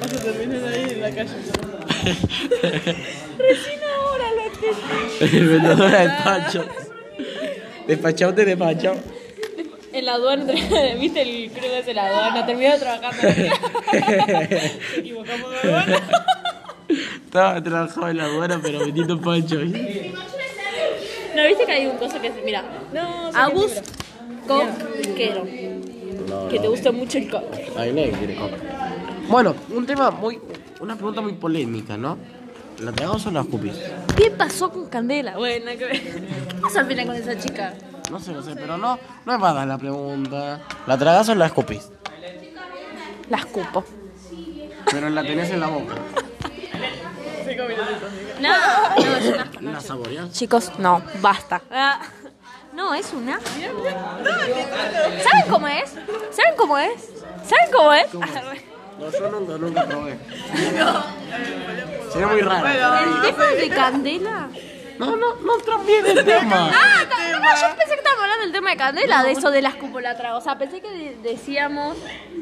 Vas 0.00 0.12
a 0.12 0.22
terminar 0.22 0.68
ahí 0.68 0.90
en 0.90 1.00
la 1.00 1.10
calle. 1.10 1.34
Recién 3.38 3.80
ahora 3.98 4.24
lo 4.36 4.42
entendí. 5.20 5.46
vendedora 5.46 6.00
de 6.00 6.10
panchos. 6.24 6.66
Despachante 7.86 8.44
de 8.44 8.56
panchos. 8.56 8.96
En 9.98 10.04
la 10.04 10.14
aduana, 10.14 10.44
¿viste 11.00 11.22
el 11.22 11.50
que 11.50 11.80
es 11.80 11.88
en 11.88 11.96
la 11.96 12.06
aduana? 12.06 12.46
Terminó 12.46 12.78
trabajando. 12.78 13.20
Se 14.94 15.00
equivocamos 15.00 15.50
de 15.50 15.58
aduana. 15.58 16.00
Estaba 17.24 17.60
trabajando 17.60 18.08
en 18.08 18.16
la 18.18 18.24
aduana, 18.26 18.60
pero 18.62 18.78
vendiendo 18.78 19.20
panchos. 19.20 19.64
¿No 21.34 21.46
viste 21.48 21.66
que 21.66 21.72
hay 21.72 21.86
un 21.86 21.96
coso 21.96 22.20
que 22.20 22.28
es, 22.28 22.34
mira, 22.44 22.62
No, 22.92 23.30
Agus 23.34 23.82
Coquero? 24.46 25.44
No, 26.28 26.48
Que 26.48 26.60
te 26.60 26.68
gusta 26.68 26.92
mucho 26.92 27.18
el 27.18 27.28
coque. 27.28 27.68
Ahí 27.76 27.92
nadie 27.92 28.12
quiere 28.12 28.36
coca. 28.36 28.56
Bueno, 29.28 29.56
un 29.70 29.84
tema 29.84 30.12
muy. 30.12 30.38
Una 30.78 30.94
pregunta 30.94 31.20
muy 31.20 31.32
polémica, 31.32 31.96
¿no? 31.96 32.18
¿La 32.78 32.92
tragamos 32.92 33.26
o 33.26 33.32
la 33.32 33.40
escupís? 33.40 33.74
¿Qué 34.16 34.30
pasó 34.30 34.70
con 34.70 34.88
Candela? 34.88 35.36
Bueno, 35.36 35.72
que 35.76 35.84
ver. 35.86 36.00
¿Qué 36.00 36.54
pasó 36.62 36.78
al 36.78 36.86
final 36.86 37.06
con 37.06 37.16
esa 37.16 37.36
chica? 37.36 37.74
No 38.10 38.18
sé, 38.18 38.32
no 38.32 38.42
sé, 38.42 38.54
pero 38.54 38.78
no, 38.78 38.98
no 39.26 39.34
es 39.34 39.40
para 39.40 39.66
la 39.66 39.76
pregunta. 39.78 40.60
¿La 40.86 40.96
tragás 40.96 41.28
o 41.28 41.34
la 41.34 41.46
escupís? 41.46 41.90
La 43.28 43.38
escupo. 43.38 43.84
Pero 44.90 45.10
la 45.10 45.22
tenés 45.22 45.50
en 45.50 45.60
la 45.60 45.66
boca. 45.66 45.94
No, 48.40 48.48
no, 48.96 49.16
es 49.16 49.26
un 49.26 49.40
asco. 49.40 49.60
¿La 49.60 49.80
saboreás? 49.80 50.32
Chicos, 50.32 50.72
no, 50.78 51.02
basta. 51.20 51.60
Ah, 51.70 52.00
No, 52.72 52.94
es 52.94 53.12
una. 53.12 53.38
¿Saben 53.40 55.50
cómo 55.50 55.68
es? 55.68 55.90
¿Saben 55.90 56.56
cómo 56.56 56.78
es? 56.78 57.08
¿Saben 57.44 57.70
cómo 57.72 57.92
es? 57.92 58.14
No, 58.14 59.10
yo 59.12 59.30
nunca, 59.30 59.58
nunca 59.58 59.84
probé. 59.86 60.18
Sería 62.12 62.26
muy 62.28 62.40
raro. 62.40 62.66
El 63.16 63.22
tema 63.30 63.44
de 63.46 63.68
Candela. 63.68 64.48
No, 64.98 65.14
no, 65.16 65.34
no 65.36 65.58
también 65.58 66.04
el 66.06 66.24
tema. 66.24 66.70
Ah, 66.72 67.04
no, 67.08 67.38
no, 67.38 67.54
yo 67.54 67.76
pensé 67.76 67.92
que 67.92 67.98
estábamos 67.98 68.22
hablando 68.24 68.42
del 68.44 68.52
tema 68.52 68.70
de 68.70 68.76
Candela, 68.76 69.22
de 69.22 69.32
eso 69.32 69.50
de 69.50 69.62
las 69.62 69.74
cúpulas 69.76 70.16
trago. 70.16 70.38
O 70.38 70.40
sea, 70.40 70.58
pensé 70.58 70.80
que 70.80 70.90
de- 70.90 71.16
decíamos, 71.22 71.96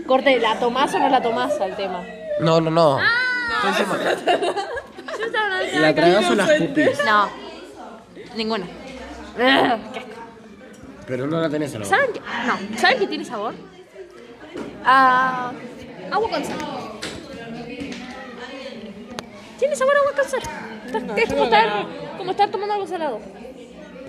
corte, 0.07 0.39
¿la 0.41 0.59
tomás 0.59 0.95
o 0.95 0.99
no 0.99 1.09
la 1.09 1.21
tomás 1.23 1.61
al 1.61 1.77
tema? 1.77 2.03
No, 2.41 2.61
no, 2.61 2.71
no. 2.71 2.99
Ah. 2.99 3.09
Yo 5.19 5.25
estaba 5.27 5.45
hablando 5.47 5.65
del 5.65 5.71
tema 5.71 5.81
¿La 5.81 5.87
de 5.89 5.95
tragás 5.95 6.31
o 6.31 6.35
la 6.35 6.55
escupís? 6.55 7.05
No, 7.05 7.29
ninguna. 8.37 8.65
Ugh, 8.65 8.73
qué 9.93 9.99
asco. 10.01 10.11
Pero 11.07 11.27
no 11.27 11.41
la 11.41 11.49
tenés 11.49 11.73
en 11.75 11.81
la 11.81 11.87
boca. 11.87 11.97
¿Saben 11.97 12.13
qué? 12.15 12.21
No, 12.47 12.79
¿saben 12.79 12.99
qué 12.99 13.07
tiene 13.07 13.25
sabor? 13.25 13.55
A 14.85 15.53
agua 16.11 16.31
con 16.31 16.45
sal. 16.45 16.57
Tiene 19.59 19.77
sabor 19.77 19.95
a 19.97 19.99
agua 20.01 20.13
con 20.17 20.25
sal. 20.29 20.41
Está- 20.87 21.17
es 21.21 21.29
como 21.29 21.45
estar, 21.45 21.87
como 22.26 22.33
estar 22.33 22.50
tomando 22.50 22.75
algo 22.75 22.87
salado. 22.87 23.21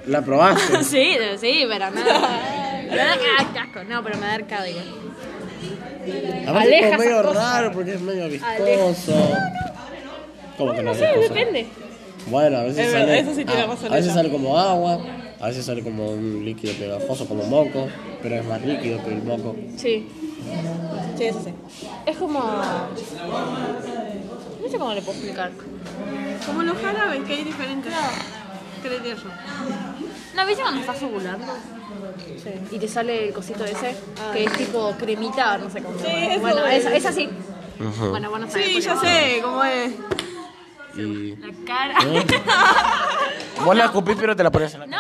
¿La 0.08 0.22
probaste? 0.22 0.78
Sí, 0.84 1.16
sí, 1.40 1.64
pero 1.70 1.90
no. 1.92 2.02
Me 2.02 2.98
da 2.98 3.18
qué 3.18 3.28
asco. 3.60 3.84
No, 3.88 4.04
pero 4.04 4.18
me 4.18 4.26
da 4.26 4.34
arcado 4.34 4.66
igual. 4.68 4.86
A 6.48 6.52
veces 6.54 6.68
Aleja 6.68 6.90
es 6.90 6.98
medio 7.00 7.24
raro 7.34 7.72
porque 7.74 7.94
es 7.94 8.02
medio 8.02 8.28
viscoso. 8.30 9.14
¿Cómo 10.58 10.72
que 10.72 10.78
no 10.78 10.84
No 10.84 10.92
es 10.92 10.98
sé, 10.98 11.06
viscoso? 11.08 11.34
depende. 11.34 11.68
Bueno, 12.28 12.58
a 12.58 12.64
veces 12.64 12.80
Es 12.88 12.92
verdad, 12.94 13.08
sale. 13.08 13.20
eso 13.20 13.36
sí 13.36 13.46
tiene 13.46 13.66
razón 13.68 13.92
a 13.92 13.96
veces 13.96 14.14
sale 14.14 14.30
como 14.30 14.58
agua, 14.60 15.00
a 15.40 15.48
veces 15.48 15.66
sale 15.66 15.82
como 15.84 16.10
un 16.12 16.44
líquido 16.44 16.74
pegajoso, 16.74 17.26
como 17.28 17.44
moco, 17.44 17.88
pero 18.22 18.36
es 18.36 18.46
más 18.46 18.62
líquido 18.64 19.02
que 19.04 19.14
el 19.14 19.24
moco. 19.24 19.56
Sí. 19.78 20.08
Sí, 21.18 21.24
eso 21.26 21.42
sí. 21.44 21.54
Es 22.06 22.18
como. 22.18 22.40
No 22.40 22.90
sé 24.70 24.78
cómo 24.78 24.94
le 24.94 25.02
puedo 25.02 25.18
explicar. 25.18 25.52
Como 26.46 26.64
los 26.64 26.84
árabes, 26.84 27.24
que 27.26 27.34
hay 27.34 27.44
diferentes. 27.44 27.94
¿Qué 28.82 28.90
le 28.90 29.00
diría 29.00 29.16
yo? 29.16 29.30
¿No 30.36 30.46
viste 30.46 30.62
cuando 30.62 30.80
estás 30.82 31.02
ovulando? 31.04 31.46
Y 32.72 32.80
te 32.80 32.88
sale 32.88 33.28
el 33.30 33.34
cosito 33.34 33.66
ese, 33.66 33.96
que 34.34 34.44
es 34.46 34.54
tipo 34.54 34.94
cremita, 34.98 35.58
no 35.58 35.70
sé 35.70 35.82
cómo. 35.82 35.98
se 36.00 36.06
llama. 36.08 36.26
eso 36.34 36.40
bueno, 36.42 36.66
es. 36.68 36.86
esa, 36.86 36.96
esa 36.96 37.12
sí. 37.12 37.30
Ujú. 37.80 38.10
Bueno, 38.10 38.30
bueno, 38.30 38.48
Sí, 38.50 38.80
ya 38.82 38.94
eso. 38.94 39.02
sé 39.02 39.40
cómo 39.44 39.64
es. 39.64 39.94
Y. 40.96 41.36
La 41.36 41.54
cara. 41.66 41.96
¿Eh? 42.06 42.26
Vos 43.66 43.76
la 43.76 43.86
escupís, 43.86 44.16
pero 44.20 44.36
te 44.36 44.44
la 44.44 44.52
pones 44.52 44.74
en 44.76 44.82
la 44.82 44.86
cara. 44.88 44.98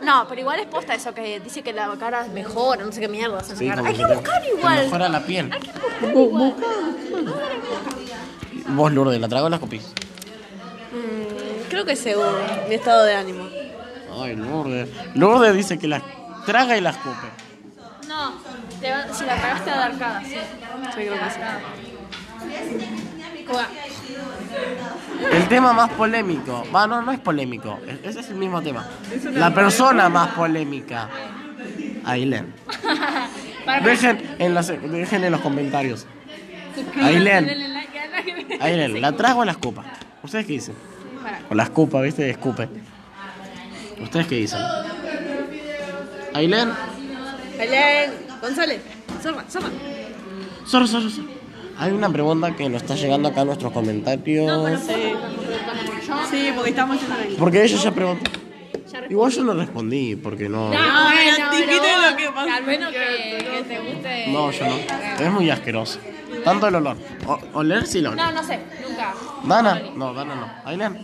No, 0.00 0.06
no, 0.06 0.28
pero 0.28 0.40
igual 0.40 0.60
es 0.60 0.66
posta 0.66 0.94
eso 0.94 1.12
que 1.12 1.40
dice 1.40 1.62
que 1.62 1.72
la 1.72 1.88
cara 1.98 2.24
mejora, 2.32 2.84
no 2.84 2.92
sé 2.92 3.00
qué 3.00 3.08
mierda. 3.08 3.42
Sí, 3.42 3.66
la 3.68 3.76
cara. 3.76 3.88
Hay 3.88 3.96
que 3.96 4.06
buscar 4.06 4.42
igual. 4.46 4.84
mejora 4.84 5.08
la 5.08 5.20
piel. 5.24 5.52
Hay 5.52 5.60
que 5.60 5.72
buscar 5.72 6.10
igual. 6.16 6.54
Vos, 8.68 8.92
Lourdes, 8.92 9.20
¿la 9.20 9.28
tragó 9.28 9.46
o 9.46 9.48
la 9.50 9.56
escupís? 9.56 9.82
Mm, 10.92 11.68
creo 11.70 11.84
que 11.84 11.96
según 11.96 12.26
mi 12.68 12.74
estado 12.74 13.04
de 13.04 13.14
ánimo. 13.14 13.48
Ay, 14.20 14.36
Lourdes. 14.36 14.88
Lourdes 15.14 15.54
dice 15.54 15.78
que 15.78 15.88
la 15.88 16.02
traga 16.46 16.76
y 16.76 16.80
la 16.80 16.90
escupe. 16.90 17.26
No, 18.08 18.32
te 18.80 18.90
va- 18.90 19.12
si 19.14 19.24
la 19.24 19.36
cagaste 19.36 19.64
te 19.64 19.70
va 19.70 19.76
a 19.76 19.80
dar 19.88 19.98
cara, 19.98 20.22
sí. 20.24 20.34
Yo 20.34 20.94
creo 20.94 21.12
que 21.12 21.30
sí. 21.30 21.40
Juega. 23.46 23.68
El 25.32 25.48
tema 25.48 25.72
más 25.72 25.90
polémico. 25.90 26.64
Va, 26.74 26.86
no, 26.86 27.02
no 27.02 27.12
es 27.12 27.18
polémico. 27.20 27.78
es- 27.86 28.10
Ese 28.10 28.20
es 28.20 28.28
el 28.30 28.36
mismo 28.36 28.60
tema. 28.62 28.86
La 29.32 29.52
persona 29.52 30.08
más 30.08 30.28
polémica. 30.30 31.08
Ailén. 32.04 32.52
Dejen 33.84 34.36
en, 34.38 34.54
las, 34.54 34.68
dejen 34.68 35.24
en 35.24 35.32
los 35.32 35.40
comentarios. 35.40 36.06
Ailén. 37.02 37.46
Ailén, 38.60 39.00
¿la 39.00 39.12
trago 39.12 39.40
o 39.40 39.44
la 39.44 39.52
escupa? 39.52 39.84
¿Ustedes 40.22 40.46
qué 40.46 40.52
dicen? 40.54 40.74
O 41.50 41.54
la 41.54 41.64
escupa, 41.64 42.00
¿viste? 42.00 42.28
Escupe. 42.30 42.68
¿Ustedes 44.00 44.26
qué 44.26 44.36
dicen? 44.36 44.60
Ailén. 46.34 46.70
Belén, 47.58 48.12
González, 48.40 48.80
Zorra, 49.22 49.44
Zorra. 49.48 49.68
Sorry, 50.66 50.88
sorry. 50.88 51.28
Hay 51.78 51.92
una 51.92 52.10
pregunta 52.10 52.54
que 52.54 52.68
nos 52.68 52.82
está 52.82 52.94
llegando 52.94 53.28
acá 53.28 53.40
a 53.40 53.44
nuestros 53.44 53.72
comentarios. 53.72 54.80
Sí. 54.80 54.92
Sí, 56.30 56.52
porque 56.54 56.70
estamos 56.70 56.98
ahí. 57.10 57.36
Porque 57.38 57.64
ella 57.64 57.76
ya 57.76 57.90
preguntó. 57.90 58.30
Igual 59.08 59.32
yo 59.32 59.44
no 59.44 59.54
respondí, 59.54 60.16
porque 60.16 60.48
no. 60.48 60.70
No, 60.70 60.70
bueno, 60.70 61.50
dijiste 61.50 61.80
pero 61.80 62.10
lo 62.10 62.16
que 62.16 62.30
pasó. 62.30 62.52
Al 62.52 62.64
menos 62.64 62.92
que, 62.92 63.44
que 63.50 63.62
te 63.66 63.80
guste. 63.80 64.26
No, 64.28 64.50
yo 64.50 64.66
no. 64.66 64.76
Es 65.24 65.32
muy 65.32 65.50
asqueroso. 65.50 65.98
Tanto 66.44 66.68
el 66.68 66.74
olor. 66.76 66.96
O- 67.26 67.38
oler 67.54 67.86
sí 67.86 68.00
lo 68.00 68.14
No, 68.14 68.30
no 68.32 68.42
sé, 68.42 68.60
nunca. 68.86 69.14
Dana, 69.44 69.80
no, 69.94 70.12
Dana 70.14 70.34
no. 70.34 70.48
Ailén. 70.64 70.96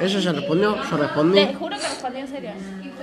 Ella 0.00 0.18
ya 0.20 0.32
respondió, 0.32 0.76
yo 0.90 0.96
respondí. 0.96 1.46
Te 1.46 1.54
juro 1.54 1.76
que 1.76 1.82
respondí 1.88 2.18
en 2.20 2.28
serio. 2.28 2.50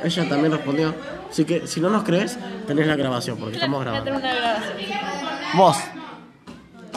Ella 0.04 0.30
también 0.30 0.52
respondió. 0.52 0.94
Así 1.30 1.46
que 1.46 1.68
si 1.68 1.80
no 1.82 1.90
nos 1.90 2.04
crees, 2.04 2.38
tenés 2.68 2.88
la 2.88 2.96
grabación, 2.96 3.38
porque 3.38 3.56
estamos 3.56 3.84
Voy 3.84 3.96
a 3.96 4.04
tener 4.04 4.20
grabando. 4.22 4.28
una 4.28 4.42
grabación. 4.42 5.58
Vos, 5.58 5.78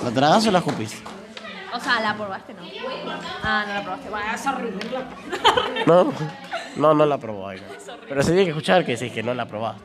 ¿la 0.05 0.11
tragás 0.11 0.47
o 0.47 0.51
la 0.51 0.59
escupís? 0.59 1.03
O 1.75 1.81
sea, 1.81 2.01
la 2.01 2.15
probaste, 2.17 2.55
¿no? 2.55 2.63
Ah, 3.43 3.65
no 3.69 3.75
la 3.75 3.83
probaste. 3.83 4.09
Bueno, 4.11 4.27
es 4.35 4.47
horrible. 4.47 4.81
No, 5.87 6.13
no, 6.77 6.95
no 6.95 7.07
la 7.07 7.19
probó 7.19 7.49
Ailén. 7.49 7.65
Pero 8.09 8.23
se 8.23 8.29
tiene 8.31 8.45
que 8.45 8.51
escuchar 8.51 8.85
que 8.85 8.93
decís 8.97 9.13
que 9.13 9.23
no 9.23 9.33
la 9.35 9.47
probaste. 9.47 9.83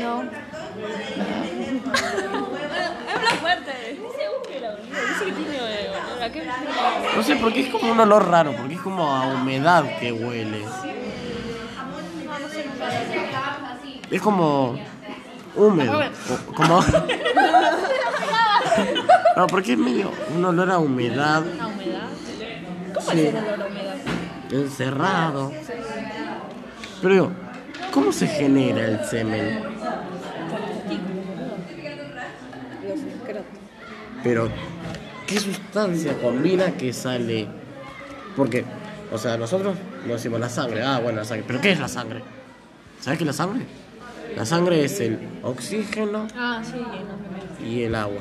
No. 0.00 0.22
Habla 3.28 3.40
fuerte. 3.40 3.98
No 7.16 7.22
sé, 7.22 7.36
porque 7.36 7.60
es 7.60 7.68
como 7.70 7.92
un 7.92 8.00
olor 8.00 8.28
raro, 8.28 8.52
porque 8.56 8.74
es 8.74 8.80
como 8.80 9.14
a 9.14 9.26
humedad 9.26 9.84
que 9.98 10.12
huele. 10.12 10.64
Es 14.10 14.22
como 14.22 14.78
húmedo. 15.56 16.00
o- 16.00 16.52
Como. 16.54 16.84
No, 19.36 19.46
porque 19.46 19.72
es 19.74 19.78
medio 19.78 20.10
un 20.34 20.44
olor 20.44 20.70
a 20.70 20.78
humedad. 20.78 21.42
¿Una 21.46 21.66
humedad? 21.68 22.08
¿Cómo 22.94 23.10
Sí. 23.12 23.20
es 23.20 23.34
el 23.34 23.36
olor 23.44 23.62
a 23.62 23.66
humedad? 23.66 23.94
encerrado. 24.50 25.52
Pero 27.02 27.14
digo, 27.14 27.30
¿cómo 27.92 28.12
se 28.12 28.26
genera 28.26 28.84
el 28.84 29.04
semen? 29.04 29.60
Por 29.62 29.70
los 30.60 30.70
testículos, 30.70 31.26
boludo. 31.26 31.56
Los 32.88 33.00
excretos. 33.00 33.44
Pero, 34.28 34.46
¿qué 35.26 35.40
sustancia 35.40 36.12
combina 36.20 36.72
que 36.76 36.92
sale? 36.92 37.46
Porque, 38.36 38.62
o 39.10 39.16
sea, 39.16 39.38
nosotros 39.38 39.74
no 40.06 40.12
decimos 40.12 40.38
la 40.38 40.50
sangre. 40.50 40.82
Ah, 40.82 41.00
bueno, 41.02 41.20
la 41.20 41.24
sangre. 41.24 41.44
¿Pero 41.46 41.62
qué 41.62 41.70
es 41.72 41.80
la 41.80 41.88
sangre? 41.88 42.20
¿Sabes 43.00 43.16
qué 43.18 43.22
es 43.24 43.26
la 43.28 43.32
sangre? 43.32 43.62
La 44.36 44.44
sangre 44.44 44.84
es 44.84 45.00
el 45.00 45.18
oxígeno 45.42 46.28
Ah, 46.36 46.60
sí, 46.62 46.74
no. 46.78 47.66
y 47.66 47.84
el 47.84 47.94
agua. 47.94 48.20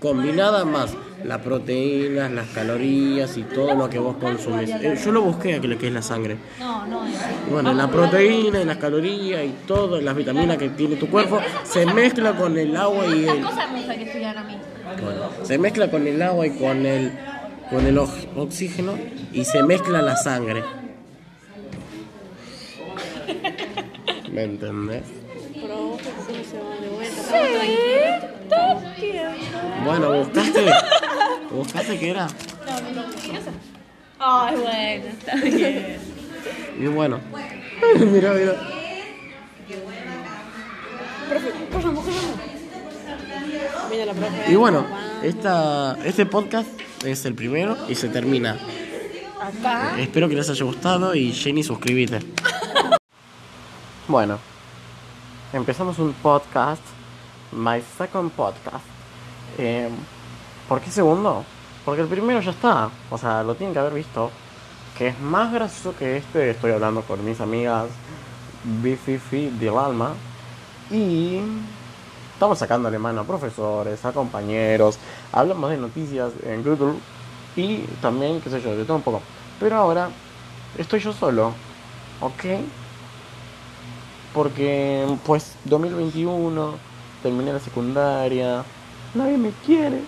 Combinada 0.00 0.64
más 0.64 0.92
las 1.24 1.38
proteínas, 1.38 2.32
las 2.32 2.48
calorías 2.48 3.36
y 3.36 3.42
todo 3.44 3.72
lo 3.76 3.88
que 3.88 4.00
vos 4.00 4.16
consumís. 4.16 4.70
Eh, 4.70 4.98
Yo 5.04 5.12
lo 5.12 5.22
busqué 5.22 5.54
aquí 5.54 5.68
lo 5.68 5.78
que 5.78 5.86
es 5.86 5.92
la 5.92 6.02
sangre. 6.02 6.36
No, 6.58 6.84
no 6.84 7.06
es. 7.06 7.14
Bueno, 7.48 7.72
la 7.72 7.86
proteína 7.86 8.60
y 8.60 8.64
las 8.64 8.78
calorías 8.78 9.44
y 9.44 9.54
todas 9.68 10.02
las 10.02 10.16
vitaminas 10.16 10.56
que 10.58 10.70
tiene 10.70 10.96
tu 10.96 11.06
cuerpo 11.08 11.38
se 11.62 11.86
mezcla 11.86 12.32
con 12.34 12.58
el 12.58 12.76
agua 12.76 13.06
y 13.06 13.28
el, 13.28 13.40
cosas 13.42 13.70
me 13.70 13.78
gusta 13.78 13.94
que 13.94 14.02
estudian 14.02 14.36
a 14.36 14.42
mí. 14.42 14.56
Bueno, 15.00 15.30
se 15.44 15.58
mezcla 15.58 15.90
con 15.90 16.06
el 16.06 16.20
agua 16.22 16.46
y 16.46 16.50
con 16.50 16.84
el 16.86 17.12
con 17.70 17.86
el 17.86 17.96
ox- 17.98 18.26
oxígeno 18.36 18.94
y 19.32 19.44
se 19.44 19.62
mezcla 19.62 20.02
la 20.02 20.16
sangre. 20.16 20.62
¿Me 24.32 24.42
entendés? 24.44 25.02
Pero 25.54 25.76
vos 25.76 26.00
que 26.00 26.08
sí 26.08 26.44
se 26.50 26.58
van 26.58 26.80
de 26.80 26.88
vuelta. 26.88 27.20
Estamos 28.42 28.82
tranquilos. 28.82 29.32
Bueno, 29.84 30.12
buscaste 30.18 30.64
buscaste 31.50 31.98
qué 31.98 32.10
era 32.10 32.26
Ay, 34.18 34.54
bueno, 34.56 35.04
está 35.18 35.34
bien. 35.36 35.96
y 36.80 36.86
bueno. 36.86 37.20
mira, 37.98 38.32
mira. 38.32 38.54
Profe, 41.28 41.50
profe, 41.70 41.86
mojémonos. 41.88 42.36
Mira 42.36 43.10
la 43.10 43.16
profe. 43.16 43.31
Y 44.48 44.54
bueno, 44.54 44.84
esta 45.22 45.98
este 46.04 46.26
podcast 46.26 46.68
es 47.04 47.24
el 47.24 47.34
primero 47.34 47.76
y 47.88 47.94
se 47.94 48.08
termina. 48.08 48.58
Acá. 49.40 49.98
Espero 49.98 50.28
que 50.28 50.34
les 50.34 50.48
haya 50.48 50.64
gustado 50.64 51.14
y 51.14 51.32
Jenny 51.32 51.62
suscríbete. 51.62 52.20
Bueno, 54.08 54.38
empezamos 55.52 55.98
un 55.98 56.12
podcast, 56.12 56.82
my 57.52 57.82
second 57.96 58.30
podcast. 58.32 58.84
Eh, 59.58 59.88
¿Por 60.68 60.80
qué 60.80 60.90
segundo? 60.90 61.44
Porque 61.84 62.02
el 62.02 62.08
primero 62.08 62.40
ya 62.40 62.50
está, 62.50 62.90
o 63.10 63.18
sea, 63.18 63.42
lo 63.42 63.54
tienen 63.54 63.72
que 63.72 63.80
haber 63.80 63.94
visto. 63.94 64.30
Que 64.96 65.08
es 65.08 65.20
más 65.20 65.52
gracioso 65.52 65.96
que 65.96 66.18
este, 66.18 66.50
estoy 66.50 66.72
hablando 66.72 67.02
con 67.02 67.24
mis 67.24 67.40
amigas 67.40 67.88
Bififi 68.82 69.50
del 69.50 69.76
alma. 69.76 70.14
Y 70.90 71.40
estamos 72.32 72.58
sacándole 72.58 72.98
mano 72.98 73.20
a 73.20 73.24
profesores, 73.24 74.04
a 74.04 74.12
compañeros, 74.12 74.98
hablamos 75.32 75.70
de 75.70 75.76
noticias 75.76 76.32
en 76.44 76.62
Google 76.62 76.94
y 77.56 77.78
también, 78.00 78.40
qué 78.40 78.50
sé 78.50 78.60
yo, 78.60 78.76
de 78.76 78.84
todo 78.84 78.96
un 78.96 79.02
poco. 79.02 79.22
Pero 79.60 79.76
ahora 79.76 80.10
estoy 80.78 81.00
yo 81.00 81.12
solo, 81.12 81.52
¿ok? 82.20 82.44
Porque, 84.34 85.06
pues, 85.24 85.56
2021, 85.64 86.74
terminé 87.22 87.52
la 87.52 87.60
secundaria, 87.60 88.64
nadie 89.14 89.36
me 89.36 89.50
quiere, 89.64 90.00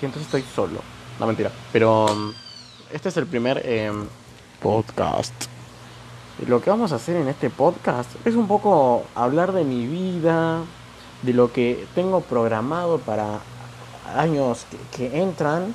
y 0.00 0.04
entonces 0.04 0.26
estoy 0.26 0.44
solo. 0.54 0.80
No, 1.18 1.26
mentira. 1.26 1.50
Pero 1.72 2.06
um, 2.06 2.32
este 2.92 3.08
es 3.08 3.16
el 3.16 3.26
primer 3.26 3.60
em, 3.66 4.06
podcast. 4.62 5.34
Lo 6.46 6.60
que 6.60 6.70
vamos 6.70 6.92
a 6.92 6.96
hacer 6.96 7.16
en 7.16 7.26
este 7.26 7.50
podcast 7.50 8.10
es 8.24 8.36
un 8.36 8.46
poco 8.46 9.04
hablar 9.16 9.52
de 9.52 9.64
mi 9.64 9.86
vida, 9.86 10.60
de 11.22 11.32
lo 11.32 11.52
que 11.52 11.86
tengo 11.94 12.20
programado 12.20 12.98
para 12.98 13.40
años 14.16 14.64
que, 14.96 15.20
entran, 15.20 15.74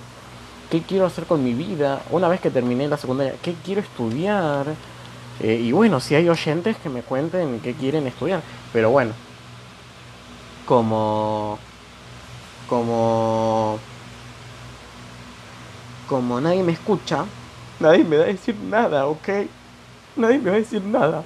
qué 0.70 0.82
quiero 0.82 1.06
hacer 1.06 1.26
con 1.26 1.44
mi 1.44 1.54
vida, 1.54 2.02
una 2.12 2.28
vez 2.28 2.40
que 2.42 2.50
terminé 2.50 2.88
la 2.88 2.98
secundaria, 2.98 3.36
qué 3.42 3.54
quiero 3.64 3.82
estudiar. 3.82 4.68
Eh, 5.40 5.56
y 5.56 5.72
bueno, 5.72 6.00
si 6.00 6.16
hay 6.16 6.30
oyentes 6.30 6.78
que 6.78 6.90
me 6.90 7.02
cuenten 7.02 7.60
qué 7.60 7.74
quieren 7.74 8.08
estudiar. 8.08 8.42
Pero 8.72 8.92
bueno, 8.92 9.12
como... 10.66 11.58
Como... 12.70 13.80
Como 16.08 16.42
nadie 16.42 16.64
me 16.64 16.74
escucha, 16.74 17.26
nadie 17.80 18.04
me 18.04 18.18
va 18.18 18.24
a 18.24 18.28
decir 18.28 18.56
nada, 18.56 19.08
¿ok? 19.08 19.30
Nadie 20.18 20.38
me 20.38 20.52
va 20.52 20.58
a 20.58 20.60
decir 20.60 20.84
nada. 20.84 21.24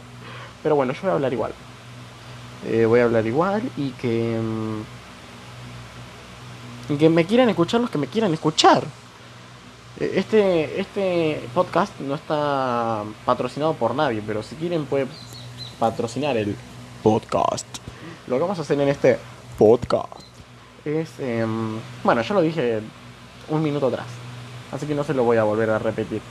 Pero 0.63 0.75
bueno, 0.75 0.93
yo 0.93 1.01
voy 1.01 1.09
a 1.09 1.13
hablar 1.13 1.33
igual. 1.33 1.53
Eh, 2.65 2.85
voy 2.85 2.99
a 2.99 3.03
hablar 3.05 3.25
igual 3.25 3.61
y 3.77 3.91
que... 3.91 4.39
mm, 4.41 4.81
y 6.93 6.97
que 6.97 7.09
me 7.09 7.25
quieran 7.25 7.49
escuchar 7.49 7.81
los 7.81 7.89
que 7.89 7.97
me 7.97 8.07
quieran 8.07 8.33
escuchar. 8.33 8.83
Eh, 9.99 10.13
Este, 10.15 10.79
este 10.79 11.47
podcast 11.53 11.99
no 11.99 12.15
está 12.15 13.03
patrocinado 13.25 13.73
por 13.73 13.93
nadie, 13.93 14.23
pero 14.25 14.41
si 14.41 14.55
quieren 14.55 14.85
pueden 14.85 15.09
patrocinar 15.79 16.37
el 16.37 16.55
podcast. 17.03 17.65
Lo 18.27 18.35
que 18.37 18.41
vamos 18.41 18.57
a 18.59 18.61
hacer 18.61 18.79
en 18.79 18.87
este 18.89 19.17
podcast 19.57 20.21
es... 20.85 21.09
em, 21.19 21.79
bueno, 22.03 22.21
ya 22.21 22.33
lo 22.33 22.41
dije 22.41 22.81
un 23.49 23.63
minuto 23.63 23.87
atrás, 23.87 24.07
así 24.71 24.85
que 24.85 24.95
no 24.95 25.03
se 25.03 25.13
lo 25.13 25.23
voy 25.23 25.37
a 25.37 25.43
volver 25.43 25.69
a 25.69 25.79
repetir. 25.79 26.21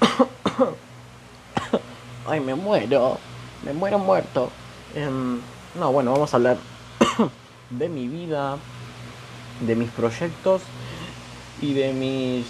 Ay, 2.26 2.40
me 2.40 2.54
muero, 2.54 3.18
me 3.64 3.72
muero 3.72 3.98
muerto. 3.98 4.50
Em, 4.94 5.40
no, 5.76 5.92
bueno, 5.92 6.12
vamos 6.12 6.32
a 6.32 6.36
hablar 6.36 6.56
de 7.70 7.88
mi 7.88 8.08
vida, 8.08 8.56
de 9.60 9.76
mis 9.76 9.90
proyectos 9.90 10.62
y 11.60 11.74
de 11.74 11.92
mis 11.92 12.46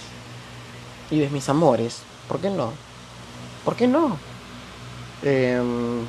y 1.10 1.18
de 1.18 1.30
mis 1.30 1.48
amores. 1.48 2.02
¿Por 2.28 2.40
qué 2.40 2.50
no? 2.50 2.72
¿Por 3.64 3.76
qué 3.76 3.86
no? 3.86 4.16
Em, 5.22 6.04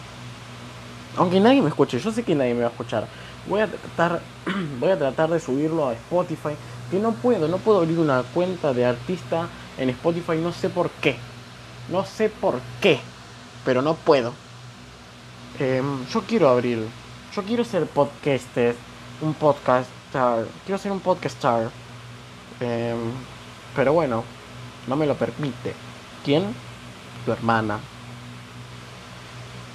aunque 1.16 1.40
nadie 1.40 1.62
me 1.62 1.70
escuche, 1.70 2.00
yo 2.00 2.12
sé 2.12 2.24
que 2.24 2.36
nadie 2.36 2.54
me 2.54 2.62
va 2.62 2.68
a 2.68 2.72
escuchar. 2.72 3.08
Voy 3.48 3.62
a 3.62 3.68
tratar, 3.68 4.22
voy 4.80 4.90
a 4.90 4.98
tratar 4.98 5.30
de 5.30 5.40
subirlo 5.40 5.88
a 5.88 5.94
Spotify. 5.94 6.56
Que 6.92 7.00
no 7.00 7.12
puedo, 7.12 7.48
no 7.48 7.58
puedo 7.58 7.80
abrir 7.80 8.00
una 8.00 8.24
cuenta 8.24 8.74
de 8.74 8.86
artista 8.86 9.48
en 9.78 9.90
Spotify, 9.90 10.38
no 10.38 10.54
sé 10.54 10.70
por 10.70 10.90
qué. 10.90 11.18
No 11.90 12.06
sé 12.06 12.30
por 12.30 12.60
qué, 12.82 13.00
pero 13.66 13.82
no 13.82 13.96
puedo. 13.96 14.34
Em, 15.60 16.06
yo 16.08 16.22
quiero 16.22 16.50
abrir, 16.50 16.88
yo 17.38 17.44
quiero 17.44 17.64
ser 17.64 17.86
podcaster, 17.86 18.76
un 19.22 19.36
podcaster, 19.36 20.48
quiero 20.66 20.80
ser 20.80 20.92
un 20.92 21.00
podcaster. 21.00 21.70
Em, 22.60 23.12
pero 23.76 23.94
bueno, 23.94 24.24
no 24.88 24.96
me 24.96 25.06
lo 25.06 25.14
permite. 25.14 25.76
¿Quién? 26.26 26.56
Tu 27.24 27.32
hermana. 27.32 27.80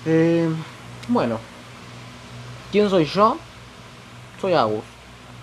Eh, 0.04 0.50
bueno, 1.06 1.38
¿quién 2.72 2.90
soy 2.90 3.04
yo? 3.04 3.36
Soy 4.40 4.54
Agus, 4.54 4.82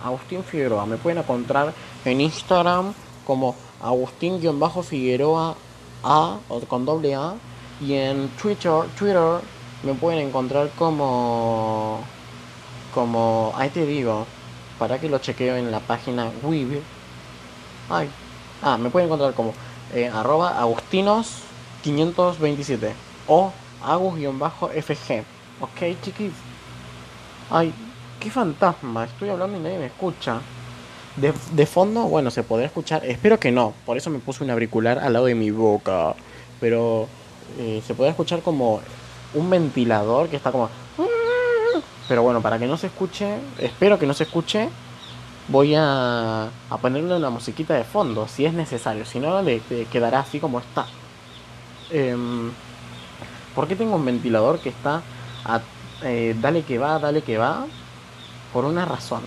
Agustín 0.04 0.44
Figueroa. 0.44 0.86
Me 0.86 0.98
pueden 0.98 1.20
encontrar 1.20 1.74
en 2.04 2.20
Instagram 2.20 2.94
como 3.26 3.56
Agustín-Figueroa 3.82 5.56
A 6.04 6.38
o 6.50 6.60
con 6.68 6.86
doble 6.86 7.16
A. 7.16 7.36
Y 7.80 7.94
en 7.94 8.28
Twitter, 8.32 8.84
Twitter 8.98 9.40
me 9.84 9.94
pueden 9.94 10.28
encontrar 10.28 10.70
como. 10.78 12.02
Como. 12.94 13.54
Ahí 13.56 13.70
te 13.70 13.86
digo. 13.86 14.26
Para 14.78 15.00
que 15.00 15.08
lo 15.10 15.20
chequeo 15.20 15.56
en 15.58 15.72
la 15.72 15.80
página 15.80 16.30
web. 16.44 16.82
Ay. 17.90 18.10
Ah, 18.62 18.78
me 18.78 18.90
pueden 18.90 19.08
encontrar 19.08 19.34
como 19.34 19.54
eh, 19.94 20.10
arroba 20.14 20.62
agustinos527 20.62 22.92
o 23.28 23.54
agus-fg. 23.84 25.24
Ok, 25.62 26.02
chiquis. 26.02 26.34
Ay, 27.50 27.74
qué 28.20 28.30
fantasma. 28.30 29.06
Estoy 29.06 29.30
hablando 29.30 29.58
y 29.58 29.62
nadie 29.62 29.80
me 29.80 29.86
escucha. 29.88 30.42
De, 31.16 31.34
de 31.52 31.66
fondo, 31.66 32.04
bueno, 32.04 32.32
se 32.32 32.44
podrá 32.44 32.66
escuchar. 32.66 33.06
Espero 33.06 33.40
que 33.40 33.52
no. 33.52 33.74
Por 33.86 33.98
eso 33.98 34.10
me 34.10 34.20
puse 34.20 34.44
un 34.44 34.50
auricular 34.52 35.00
al 35.00 35.14
lado 35.14 35.26
de 35.26 35.36
mi 35.36 35.52
boca. 35.52 36.16
Pero 36.60 37.08
eh, 37.58 37.82
se 37.86 37.94
podrá 37.94 38.12
escuchar 38.12 38.42
como 38.42 38.82
un 39.34 39.50
ventilador 39.50 40.30
que 40.30 40.36
está 40.36 40.52
como... 40.52 40.70
Pero 42.08 42.24
bueno, 42.24 42.42
para 42.42 42.58
que 42.58 42.66
no 42.66 42.76
se 42.76 42.88
escuche, 42.88 43.38
espero 43.60 44.00
que 44.00 44.08
no 44.08 44.16
se 44.16 44.24
escuche, 44.24 44.70
voy 45.48 45.76
a, 45.76 46.46
a 46.46 46.78
ponerle 46.82 47.16
una 47.16 47.30
musiquita 47.30 47.76
de 47.76 47.84
fondo, 47.84 48.28
si 48.28 48.46
es 48.46 48.54
necesario. 48.54 49.06
Si 49.06 49.20
no, 49.20 49.42
le, 49.44 49.62
quedará 49.92 50.22
así 50.22 50.40
como 50.40 50.60
está. 50.60 50.88
Em, 51.92 52.52
¿Por 53.54 53.68
qué 53.68 53.76
tengo 53.76 53.96
un 53.96 54.06
ventilador 54.06 54.60
que 54.60 54.70
está 54.70 55.04
a 55.46 55.62
eh, 56.02 56.36
dale 56.40 56.64
que 56.64 56.78
va, 56.78 56.98
dale 57.00 57.22
que 57.22 57.38
va, 57.38 57.66
por 58.54 58.66
una 58.66 58.86
razón. 58.86 59.24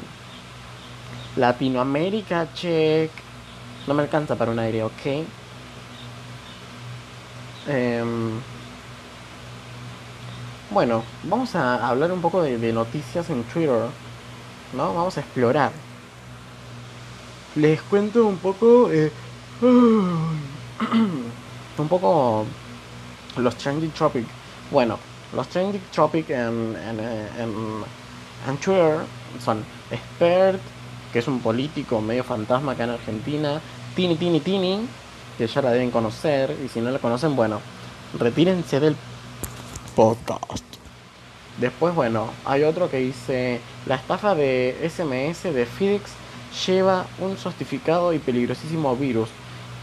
Latinoamérica, 1.36 2.52
check. 2.54 3.10
No 3.86 3.94
me 3.94 4.02
alcanza 4.02 4.36
para 4.36 4.50
un 4.50 4.58
aire, 4.58 4.82
ok. 4.84 5.26
Em, 7.66 8.40
bueno, 10.72 11.02
vamos 11.24 11.54
a 11.54 11.86
hablar 11.88 12.12
un 12.12 12.20
poco 12.20 12.42
de, 12.42 12.58
de 12.58 12.72
noticias 12.72 13.28
en 13.30 13.42
Twitter. 13.44 13.86
¿No? 14.74 14.94
Vamos 14.94 15.16
a 15.18 15.20
explorar. 15.20 15.70
Les 17.56 17.80
cuento 17.82 18.26
un 18.26 18.38
poco. 18.38 18.90
eh, 18.90 19.12
un 19.62 20.28
poco 21.88 22.46
los 23.36 23.56
trending 23.56 23.90
topic. 23.90 24.26
Bueno, 24.70 24.98
los 25.34 25.48
trending 25.48 25.82
topic 25.94 26.30
en, 26.30 26.76
en, 26.76 27.00
en- 27.00 27.84
en 28.48 28.56
Twitter 28.58 28.98
son 29.38 29.64
Expert, 29.90 30.60
que 31.12 31.18
es 31.20 31.28
un 31.28 31.40
político 31.40 32.00
medio 32.00 32.24
fantasma 32.24 32.72
acá 32.72 32.84
en 32.84 32.90
Argentina, 32.90 33.60
Tini 33.94 34.16
Tini 34.16 34.40
Tini, 34.40 34.88
que 35.38 35.46
ya 35.46 35.62
la 35.62 35.70
deben 35.70 35.90
conocer, 35.90 36.56
y 36.64 36.68
si 36.68 36.80
no 36.80 36.90
la 36.90 36.98
conocen, 36.98 37.36
bueno, 37.36 37.60
retírense 38.18 38.80
del 38.80 38.96
podcast. 39.94 40.64
Después, 41.58 41.94
bueno, 41.94 42.30
hay 42.44 42.62
otro 42.64 42.90
que 42.90 42.98
dice, 42.98 43.60
la 43.86 43.96
estafa 43.96 44.34
de 44.34 44.76
SMS 44.88 45.42
de 45.52 45.66
FedEx 45.66 46.10
lleva 46.66 47.06
un 47.18 47.36
sostificado 47.36 48.12
y 48.12 48.18
peligrosísimo 48.18 48.96
virus. 48.96 49.28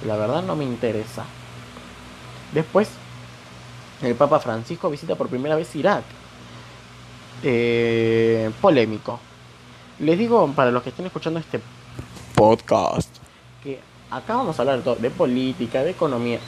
La 0.06 0.16
verdad 0.18 0.42
no 0.44 0.56
me 0.56 0.64
interesa. 0.64 1.26
Después, 2.54 2.90
el 4.02 4.16
Papa 4.16 4.40
Francisco 4.40 4.90
visita 4.90 5.16
por 5.16 5.28
primera 5.30 5.56
vez 5.56 5.76
Irak. 5.76 6.04
Eh, 7.44 8.50
polémico. 8.62 9.20
Les 10.00 10.18
digo, 10.18 10.48
para 10.56 10.72
los 10.72 10.84
que 10.84 10.90
estén 10.90 11.06
escuchando 11.06 11.40
este 11.40 11.60
podcast, 12.36 13.10
que 13.64 13.80
acá 14.10 14.36
vamos 14.36 14.58
a 14.58 14.62
hablar 14.62 14.78
de 14.78 14.84
todo, 14.84 14.96
de 14.96 15.10
política, 15.10 15.84
de 15.84 15.92
economía, 15.92 16.40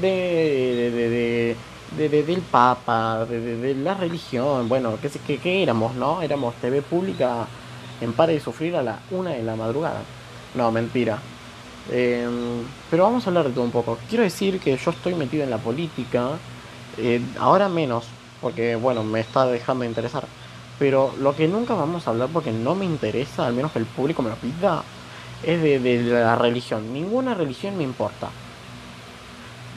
de, 0.00 0.08
de, 0.08 0.90
de- 0.90 1.08
de- 1.10 1.56
de- 1.96 2.08
de- 2.08 2.22
del 2.22 2.40
Papa, 2.42 3.24
de, 3.24 3.40
de- 3.56 3.74
la 3.74 3.94
religión, 3.94 4.68
bueno, 4.68 4.98
¿qué, 5.00 5.10
qué, 5.26 5.38
qué 5.38 5.62
éramos, 5.62 5.94
no? 5.94 6.22
Éramos 6.22 6.54
TV 6.56 6.82
pública 6.82 7.46
en 8.00 8.12
Para 8.12 8.32
de 8.32 8.40
Sufrir 8.40 8.76
a 8.76 8.82
la 8.82 8.98
una 9.10 9.30
de 9.30 9.42
la 9.42 9.56
madrugada. 9.56 10.00
No, 10.54 10.70
mentira. 10.72 11.18
Eh, 11.90 12.26
pero 12.90 13.04
vamos 13.04 13.26
a 13.26 13.30
hablar 13.30 13.46
de 13.46 13.50
todo 13.52 13.64
un 13.64 13.70
poco. 13.70 13.98
Quiero 14.08 14.24
decir 14.24 14.60
que 14.60 14.76
yo 14.76 14.90
estoy 14.90 15.14
metido 15.14 15.44
en 15.44 15.50
la 15.50 15.58
política, 15.58 16.30
eh, 16.98 17.20
ahora 17.38 17.68
menos, 17.68 18.04
porque 18.40 18.76
bueno, 18.76 19.02
me 19.04 19.20
está 19.20 19.46
dejando 19.46 19.82
de 19.82 19.88
interesar. 19.88 20.24
Pero 20.78 21.12
lo 21.18 21.34
que 21.34 21.48
nunca 21.48 21.74
vamos 21.74 22.06
a 22.06 22.10
hablar 22.10 22.28
porque 22.32 22.52
no 22.52 22.74
me 22.74 22.84
interesa, 22.84 23.46
al 23.46 23.54
menos 23.54 23.72
que 23.72 23.78
el 23.80 23.86
público 23.86 24.22
me 24.22 24.30
lo 24.30 24.36
pida, 24.36 24.82
es 25.42 25.62
de 25.62 26.02
la 26.04 26.36
religión. 26.36 26.92
Ninguna 26.92 27.34
religión 27.34 27.76
me 27.76 27.84
importa. 27.84 28.28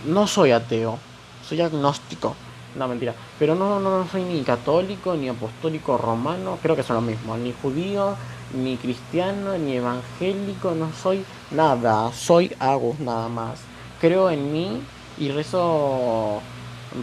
No 0.05 0.27
soy 0.27 0.51
ateo, 0.51 0.99
soy 1.51 1.59
agnóstico. 1.59 2.33
No, 2.77 2.87
mentira. 2.87 3.13
Pero 3.37 3.55
no, 3.55 3.81
no, 3.81 3.99
no 3.99 4.07
soy 4.09 4.23
ni 4.23 4.41
católico, 4.43 5.15
ni 5.15 5.27
apostólico 5.27 5.97
romano, 5.97 6.57
creo 6.61 6.77
que 6.77 6.83
son 6.83 6.95
lo 6.95 7.01
mismo. 7.01 7.35
Ni 7.35 7.53
judío, 7.61 8.15
ni 8.53 8.77
cristiano, 8.77 9.57
ni 9.57 9.73
evangélico, 9.73 10.71
no 10.71 10.89
soy 10.93 11.25
nada. 11.51 12.09
Soy 12.13 12.55
Agus 12.57 12.97
nada 13.01 13.27
más. 13.27 13.59
Creo 13.99 14.29
en 14.29 14.53
mí 14.53 14.81
y 15.17 15.29
rezo, 15.29 16.39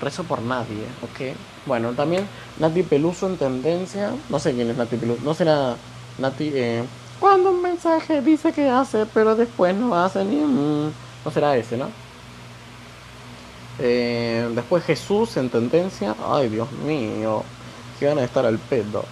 rezo 0.00 0.24
por 0.24 0.40
nadie, 0.40 0.84
¿ok? 1.02 1.36
Bueno, 1.66 1.92
también 1.92 2.26
Nati 2.58 2.82
Peluso 2.82 3.26
en 3.26 3.36
tendencia. 3.36 4.12
No 4.30 4.38
sé 4.38 4.54
quién 4.54 4.70
es 4.70 4.78
Nati 4.78 4.96
Peluso. 4.96 5.20
No 5.22 5.34
será 5.34 5.76
Nati. 6.16 6.50
Eh, 6.54 6.84
cuando 7.20 7.50
un 7.50 7.60
mensaje 7.60 8.22
dice 8.22 8.52
que 8.54 8.70
hace, 8.70 9.04
pero 9.12 9.36
después 9.36 9.74
no 9.74 9.94
hace 9.94 10.24
ni. 10.24 10.36
no 10.36 11.30
será 11.30 11.54
ese, 11.54 11.76
¿no? 11.76 12.07
Eh, 13.80 14.48
después 14.54 14.84
Jesús 14.84 15.36
en 15.36 15.50
tendencia. 15.50 16.14
Ay, 16.26 16.48
Dios 16.48 16.70
mío. 16.72 17.42
Que 17.98 18.06
van 18.06 18.18
a 18.18 18.24
estar 18.24 18.44
al 18.46 18.58
pedo. 18.58 19.04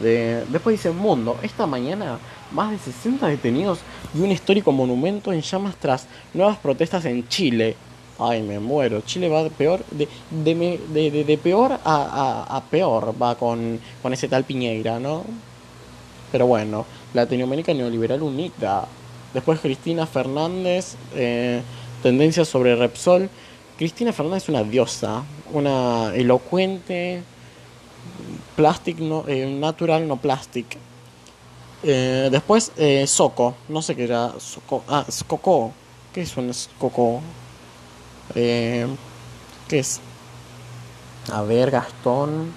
De- 0.00 0.44
después 0.48 0.74
dice 0.78 0.90
Mundo. 0.90 1.36
Esta 1.42 1.66
mañana 1.66 2.18
más 2.52 2.70
de 2.72 2.78
60 2.78 3.26
detenidos 3.28 3.78
y 4.14 4.20
un 4.20 4.30
histórico 4.30 4.72
monumento 4.72 5.32
en 5.32 5.40
llamas 5.40 5.76
tras 5.76 6.06
nuevas 6.34 6.58
protestas 6.58 7.04
en 7.04 7.26
Chile. 7.28 7.76
Ay, 8.18 8.42
me 8.42 8.58
muero. 8.60 9.00
Chile 9.02 9.28
va 9.28 9.42
de 9.42 9.50
peor, 9.50 9.84
de, 9.90 10.06
de, 10.30 11.24
de- 11.24 11.38
peor 11.38 11.72
a, 11.72 11.78
a- 11.84 12.56
a 12.56 12.60
peor 12.64 13.14
va 13.20 13.34
con, 13.36 13.80
con 14.02 14.12
ese 14.12 14.28
tal 14.28 14.44
Piñeira, 14.44 15.00
¿no? 15.00 15.24
Pero 16.30 16.46
bueno, 16.46 16.84
Latinoamérica 17.14 17.72
Neoliberal 17.74 18.22
Unida. 18.22 18.86
Después 19.34 19.60
Cristina 19.60 20.06
Fernández, 20.06 20.94
eh, 21.14 21.62
tendencias 22.02 22.48
sobre 22.48 22.76
Repsol. 22.76 23.28
Cristina 23.82 24.12
Fernández 24.12 24.44
es 24.44 24.48
una 24.48 24.62
diosa, 24.62 25.24
una 25.52 26.14
elocuente, 26.14 27.20
plastic 28.54 29.00
no, 29.00 29.24
eh, 29.26 29.44
natural 29.44 30.06
no 30.06 30.18
plastic. 30.18 30.78
Eh, 31.82 32.28
después 32.30 32.70
eh, 32.76 33.04
Soco, 33.08 33.56
no 33.68 33.82
sé 33.82 33.96
qué 33.96 34.04
era, 34.04 34.34
Soco, 34.38 34.84
ah, 34.86 35.04
Scocó, 35.10 35.72
¿qué 36.14 36.20
es 36.20 36.36
un 36.36 36.54
Scocó? 36.54 37.22
Eh, 38.36 38.86
¿Qué 39.66 39.80
es? 39.80 40.00
A 41.32 41.42
ver, 41.42 41.72
Gastón. 41.72 42.52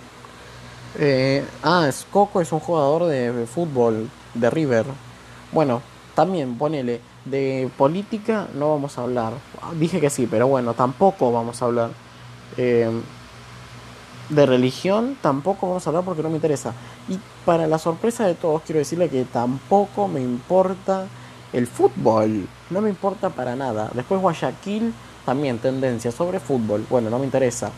Ah, 1.64 1.90
Scocco 1.92 2.40
es 2.40 2.52
un 2.52 2.60
jugador 2.60 3.06
de 3.06 3.48
fútbol 3.48 4.12
de 4.36 4.50
River. 4.52 4.86
Bueno, 5.52 5.82
también 6.14 6.56
ponele, 6.56 7.02
de 7.26 7.70
política 7.78 8.48
no 8.54 8.72
vamos 8.72 8.98
a 8.98 9.04
hablar. 9.04 9.34
Dije 9.80 10.00
que 10.00 10.10
sí, 10.10 10.28
pero 10.30 10.48
bueno, 10.48 10.74
tampoco 10.74 11.32
vamos 11.32 11.62
a 11.62 11.66
hablar. 11.66 11.90
Eh, 12.58 12.90
de 14.30 14.46
religión 14.46 15.18
tampoco 15.22 15.68
vamos 15.68 15.86
a 15.86 15.90
hablar 15.90 16.04
porque 16.04 16.24
no 16.24 16.30
me 16.30 16.36
interesa. 16.36 16.74
Y 17.08 17.20
para 17.46 17.68
la 17.68 17.78
sorpresa 17.78 18.26
de 18.26 18.36
todos, 18.36 18.62
quiero 18.64 18.80
decirle 18.80 19.10
que 19.10 19.24
tampoco 19.26 20.08
me 20.08 20.22
importa 20.22 21.08
el 21.54 21.68
fútbol. 21.68 22.48
No 22.70 22.82
me 22.82 22.90
importa 22.90 23.30
para 23.30 23.56
nada. 23.56 23.92
Después 23.94 24.22
Guayaquil, 24.22 24.94
también 25.26 25.60
tendencia 25.60 26.12
sobre 26.12 26.40
fútbol. 26.40 26.86
Bueno, 26.90 27.10
no 27.10 27.20
me 27.20 27.26
interesa. 27.26 27.72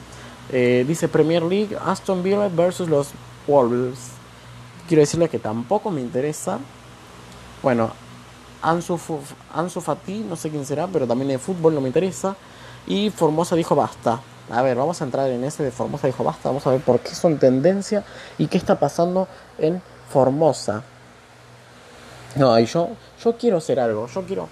Eh, 0.49 0.85
dice 0.87 1.09
Premier 1.09 1.43
League, 1.43 1.77
Aston 1.85 2.23
Villa 2.23 2.47
versus 2.47 2.87
los 2.87 3.09
Wolves. 3.47 4.11
Quiero 4.87 5.01
decirle 5.01 5.27
que 5.27 5.39
tampoco 5.39 5.91
me 5.91 5.99
interesa. 5.99 6.59
Bueno, 7.61 7.91
Ansu, 8.61 8.99
Ansu 9.53 9.81
Fati, 9.81 10.19
no 10.19 10.35
sé 10.35 10.49
quién 10.49 10.65
será, 10.65 10.87
pero 10.87 11.07
también 11.07 11.29
de 11.29 11.39
fútbol 11.39 11.75
no 11.75 11.81
me 11.81 11.87
interesa. 11.87 12.35
Y 12.87 13.09
Formosa 13.09 13.55
dijo 13.55 13.75
basta. 13.75 14.19
A 14.49 14.61
ver, 14.61 14.77
vamos 14.77 15.01
a 15.01 15.03
entrar 15.03 15.29
en 15.29 15.43
ese 15.43 15.63
de 15.63 15.71
Formosa 15.71 16.07
dijo 16.07 16.23
basta. 16.23 16.49
Vamos 16.49 16.65
a 16.65 16.71
ver 16.71 16.81
por 16.81 16.99
qué 17.01 17.13
son 17.13 17.37
tendencia 17.37 18.03
y 18.37 18.47
qué 18.47 18.57
está 18.57 18.79
pasando 18.79 19.27
en 19.57 19.81
Formosa. 20.11 20.83
No, 22.35 22.57
y 22.57 22.65
yo, 22.65 22.89
yo 23.23 23.37
quiero 23.37 23.59
ser 23.59 23.79
algo. 23.79 24.07
Yo 24.07 24.23
quiero, 24.23 24.47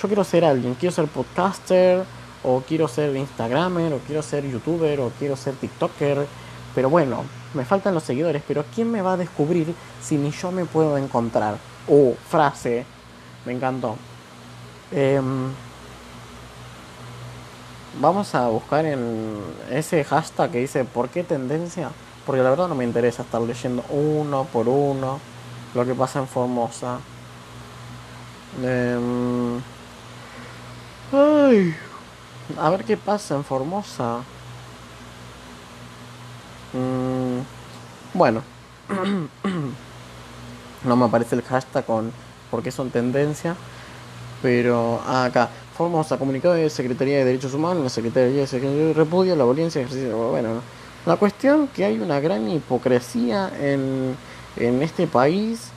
yo 0.00 0.08
quiero 0.08 0.24
ser 0.24 0.44
alguien. 0.44 0.74
Quiero 0.74 0.94
ser 0.94 1.06
podcaster, 1.06 2.02
o 2.44 2.60
quiero 2.60 2.88
ser 2.88 3.14
instagramer, 3.16 3.92
o 3.92 3.98
quiero 3.98 4.22
ser 4.22 4.44
youtuber, 4.48 5.00
o 5.00 5.10
quiero 5.18 5.36
ser 5.36 5.54
tiktoker. 5.54 6.26
Pero 6.74 6.88
bueno, 6.88 7.24
me 7.54 7.64
faltan 7.64 7.94
los 7.94 8.04
seguidores. 8.04 8.42
Pero 8.46 8.64
¿quién 8.74 8.90
me 8.90 9.02
va 9.02 9.14
a 9.14 9.16
descubrir 9.16 9.74
si 10.02 10.16
ni 10.16 10.30
yo 10.30 10.50
me 10.50 10.64
puedo 10.64 10.96
encontrar? 10.96 11.56
Oh, 11.88 12.14
frase. 12.28 12.95
Me 13.46 13.52
encantó. 13.52 13.96
Em, 14.92 15.52
vamos 18.00 18.34
a 18.34 18.48
buscar 18.48 18.84
en 18.84 19.40
ese 19.70 20.04
hashtag 20.04 20.50
que 20.50 20.58
dice 20.58 20.84
¿por 20.84 21.08
qué 21.08 21.24
tendencia? 21.24 21.90
Porque 22.26 22.42
la 22.42 22.50
verdad 22.50 22.68
no 22.68 22.74
me 22.74 22.84
interesa 22.84 23.22
estar 23.22 23.40
leyendo 23.40 23.84
uno 23.88 24.44
por 24.52 24.68
uno 24.68 25.20
lo 25.74 25.86
que 25.86 25.94
pasa 25.94 26.18
en 26.18 26.26
Formosa. 26.26 26.98
Em, 28.62 29.60
ay, 31.12 31.74
a 32.58 32.70
ver 32.70 32.84
qué 32.84 32.96
pasa 32.96 33.36
en 33.36 33.44
Formosa. 33.44 34.22
Mm, 36.72 37.40
bueno, 38.14 38.42
no 40.84 40.96
me 40.96 41.04
aparece 41.04 41.36
el 41.36 41.42
hashtag 41.42 41.84
con 41.86 42.12
por 42.50 42.62
qué 42.62 42.70
son 42.70 42.90
tendencia. 42.90 43.56
Pero 44.42 45.00
acá, 45.06 45.48
Formosa, 45.76 46.18
comunicado 46.18 46.54
de 46.54 46.70
Secretaría 46.70 47.18
de 47.18 47.24
Derechos 47.24 47.54
Humanos, 47.54 47.82
la 47.82 47.90
Secretaría 47.90 48.40
de 48.42 48.46
Secretaría 48.46 48.92
repudia 48.92 49.34
la 49.36 49.44
violencia 49.44 49.80
ejercicio. 49.80 50.16
Bueno, 50.30 50.60
la 51.06 51.16
cuestión 51.16 51.68
que 51.68 51.84
hay 51.84 51.98
una 51.98 52.20
gran 52.20 52.48
hipocresía 52.50 53.50
en, 53.60 54.16
en 54.56 54.82
este 54.82 55.06
país. 55.06 55.70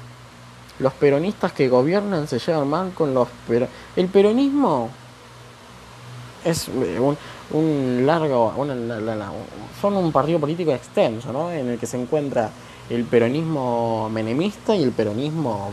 Los 0.79 0.93
peronistas 0.93 1.51
que 1.51 1.67
gobiernan 1.67 2.25
se 2.29 2.39
llevan 2.39 2.69
mal 2.69 2.91
con 2.93 3.13
los 3.13 3.27
pero 3.47 3.67
El 3.97 4.07
peronismo 4.07 4.89
es 6.45 6.69
eh, 6.69 6.97
un, 6.99 7.17
un 7.51 8.05
largo, 8.05 8.53
una, 8.55 8.73
la- 8.75 8.99
la- 9.01 9.15
la- 9.15 9.31
son 9.81 9.97
un 9.97 10.11
partido 10.13 10.39
político 10.39 10.71
extenso, 10.71 11.33
¿no? 11.33 11.51
En 11.51 11.67
el 11.67 11.77
que 11.79 11.85
se 11.85 12.01
encuentra 12.01 12.49
el 12.89 13.03
peronismo 13.03 14.09
menemista 14.09 14.73
y 14.73 14.83
el 14.83 14.91
peronismo, 14.93 15.71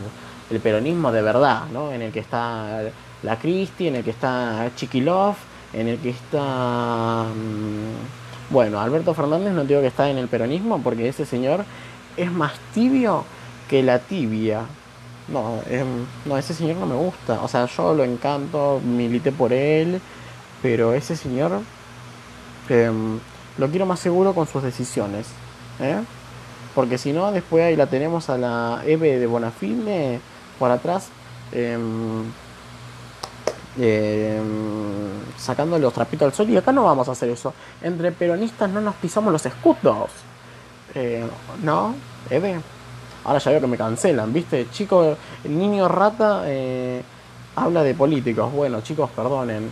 el 0.49 0.59
peronismo 0.59 1.11
de 1.11 1.21
verdad, 1.21 1.63
¿no? 1.71 1.91
En 1.91 2.01
el 2.01 2.11
que 2.11 2.19
está 2.19 2.81
la 3.23 3.37
Cristi, 3.37 3.87
en 3.87 3.97
el 3.97 4.03
que 4.03 4.11
está 4.11 4.69
Chiquilov, 4.75 5.35
en 5.73 5.87
el 5.87 5.97
que 5.99 6.09
está, 6.09 7.25
mm, 7.25 8.53
bueno, 8.53 8.79
Alberto 8.79 9.13
Fernández 9.13 9.53
no 9.53 9.65
digo 9.65 9.81
que 9.81 9.87
está 9.87 10.09
en 10.09 10.17
el 10.17 10.27
peronismo 10.27 10.81
porque 10.81 11.09
ese 11.09 11.25
señor 11.25 11.65
es 12.15 12.31
más 12.31 12.53
tibio 12.73 13.25
que 13.69 13.83
la 13.83 13.99
tibia. 13.99 14.61
No, 15.27 15.59
em, 15.69 16.05
no, 16.25 16.37
ese 16.37 16.53
señor 16.53 16.77
no 16.77 16.85
me 16.85 16.95
gusta. 16.95 17.41
O 17.41 17.47
sea, 17.47 17.65
yo 17.65 17.93
lo 17.93 18.03
encanto, 18.03 18.79
milité 18.83 19.31
por 19.31 19.51
él, 19.51 19.99
pero 20.61 20.93
ese 20.93 21.15
señor 21.15 21.61
em, 22.69 23.19
lo 23.57 23.69
quiero 23.69 23.85
más 23.85 23.99
seguro 23.99 24.33
con 24.33 24.47
sus 24.47 24.63
decisiones. 24.63 25.27
¿eh? 25.81 25.97
Porque 26.73 26.97
si 26.97 27.11
no, 27.11 27.31
después 27.31 27.65
ahí 27.65 27.75
la 27.75 27.87
tenemos 27.87 28.29
a 28.29 28.37
la 28.37 28.81
Eve 28.85 29.19
de 29.19 29.27
Bonafide 29.27 30.21
por 30.57 30.71
atrás. 30.71 31.09
em, 31.51 32.23
em, 33.79 34.41
sacándole 35.37 35.81
los 35.81 35.93
trapitos 35.93 36.25
al 36.25 36.33
sol 36.33 36.49
y 36.49 36.57
acá 36.57 36.71
no 36.71 36.83
vamos 36.83 37.07
a 37.07 37.11
hacer 37.13 37.29
eso. 37.29 37.53
Entre 37.81 38.11
peronistas 38.11 38.69
no 38.69 38.81
nos 38.81 38.95
pisamos 38.95 39.31
los 39.31 39.45
escudos. 39.45 40.09
Eh, 40.95 41.25
¿No? 41.63 41.95
Eve. 42.29 42.59
Ahora 43.23 43.39
ya 43.39 43.51
veo 43.51 43.61
que 43.61 43.67
me 43.67 43.77
cancelan, 43.77 44.31
¿viste? 44.33 44.67
Chico, 44.71 45.15
el 45.43 45.57
niño 45.57 45.87
rata 45.87 46.43
eh, 46.45 47.01
habla 47.55 47.83
de 47.83 47.93
políticos. 47.93 48.51
Bueno, 48.53 48.81
chicos, 48.81 49.09
perdonen. 49.11 49.69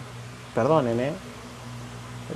Perdonen, 0.54 1.00
¿eh? 1.00 1.14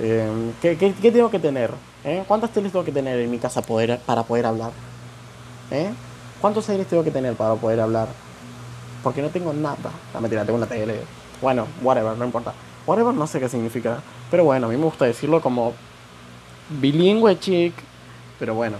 Eh, 0.00 0.52
¿qué, 0.62 0.76
qué, 0.76 1.12
tengo 1.12 1.30
que 1.30 1.38
tener? 1.38 1.72
¿Eh? 2.04 2.24
¿Cuántas 2.26 2.50
teles 2.50 2.72
tengo 2.72 2.84
que 2.84 2.92
tener 2.92 3.18
en 3.18 3.30
mi 3.30 3.38
casa 3.38 3.60
poder, 3.60 3.98
para 4.06 4.22
poder 4.22 4.46
hablar? 4.46 4.70
¿Eh? 5.70 5.90
¿Cuántos 6.40 6.68
aires 6.70 6.86
tengo 6.86 7.04
que 7.04 7.10
tener 7.10 7.34
para 7.34 7.54
poder 7.54 7.80
hablar? 7.80 8.08
Porque 9.02 9.22
no 9.22 9.28
tengo 9.28 9.52
nada. 9.52 9.90
La 10.12 10.20
mentira, 10.20 10.44
tengo 10.44 10.58
una 10.58 10.66
tele. 10.66 11.00
Bueno, 11.40 11.66
whatever, 11.82 12.16
no 12.16 12.24
importa. 12.24 12.52
Whatever 12.86 13.14
no 13.14 13.26
sé 13.26 13.40
qué 13.40 13.48
significa. 13.48 14.00
Pero 14.30 14.44
bueno, 14.44 14.66
a 14.66 14.70
mí 14.70 14.76
me 14.76 14.84
gusta 14.84 15.04
decirlo 15.04 15.40
como 15.40 15.74
bilingüe 16.68 17.38
chic. 17.38 17.74
Pero 18.38 18.54
bueno. 18.54 18.76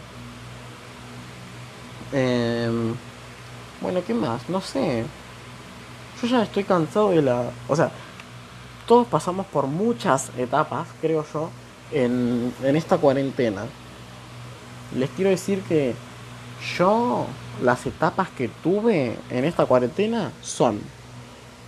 Em, 2.12 2.94
bueno, 3.80 4.00
¿qué 4.06 4.14
más? 4.14 4.48
No 4.48 4.60
sé. 4.60 5.04
Yo 6.20 6.28
ya 6.28 6.42
estoy 6.42 6.64
cansado 6.64 7.10
de 7.10 7.22
la... 7.22 7.44
O 7.68 7.76
sea, 7.76 7.90
todos 8.86 9.06
pasamos 9.06 9.46
por 9.46 9.66
muchas 9.66 10.30
etapas, 10.36 10.88
creo 11.00 11.24
yo, 11.32 11.48
en, 11.92 12.52
en 12.62 12.76
esta 12.76 12.98
cuarentena. 12.98 13.62
Les 14.96 15.08
quiero 15.10 15.30
decir 15.30 15.62
que 15.62 15.94
yo, 16.76 17.26
las 17.62 17.86
etapas 17.86 18.28
que 18.30 18.48
tuve 18.48 19.14
en 19.30 19.44
esta 19.44 19.66
cuarentena 19.66 20.32
son 20.42 20.80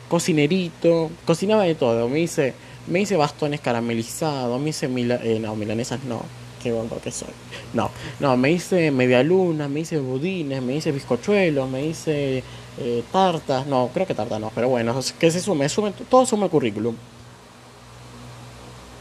cocinerito, 0.09 1.11
cocinaba 1.25 1.65
de 1.65 1.75
todo, 1.75 2.09
me 2.09 2.21
hice, 2.21 2.55
me 2.87 3.01
hice 3.01 3.17
bastones 3.17 3.61
caramelizados, 3.61 4.61
me 4.61 4.71
hice 4.71 4.89
mila- 4.89 5.21
eh, 5.23 5.39
no, 5.41 5.57
milanesas 5.57 6.05
no, 6.05 6.23
qué 6.63 6.71
gordo 6.73 7.01
que 7.03 7.11
soy. 7.11 7.31
No, 7.73 7.91
no, 8.21 8.37
me 8.37 8.51
hice 8.53 8.91
media 8.91 9.23
luna, 9.23 9.69
me 9.69 9.81
hice 9.81 9.99
budines, 9.99 10.63
me 10.63 10.77
hice 10.77 10.93
bizcochuelos, 10.93 11.69
me 11.71 11.87
hice 11.87 12.43
eh, 12.79 13.03
tartas, 13.11 13.67
no, 13.67 13.91
creo 13.93 14.07
que 14.07 14.15
tartas 14.15 14.41
no, 14.41 14.51
pero 14.55 14.69
bueno, 14.69 14.99
que 15.19 15.31
se 15.31 15.41
sume, 15.41 15.67
todo 16.11 16.27
suma 16.27 16.45
el 16.47 16.51
currículum. 16.51 16.95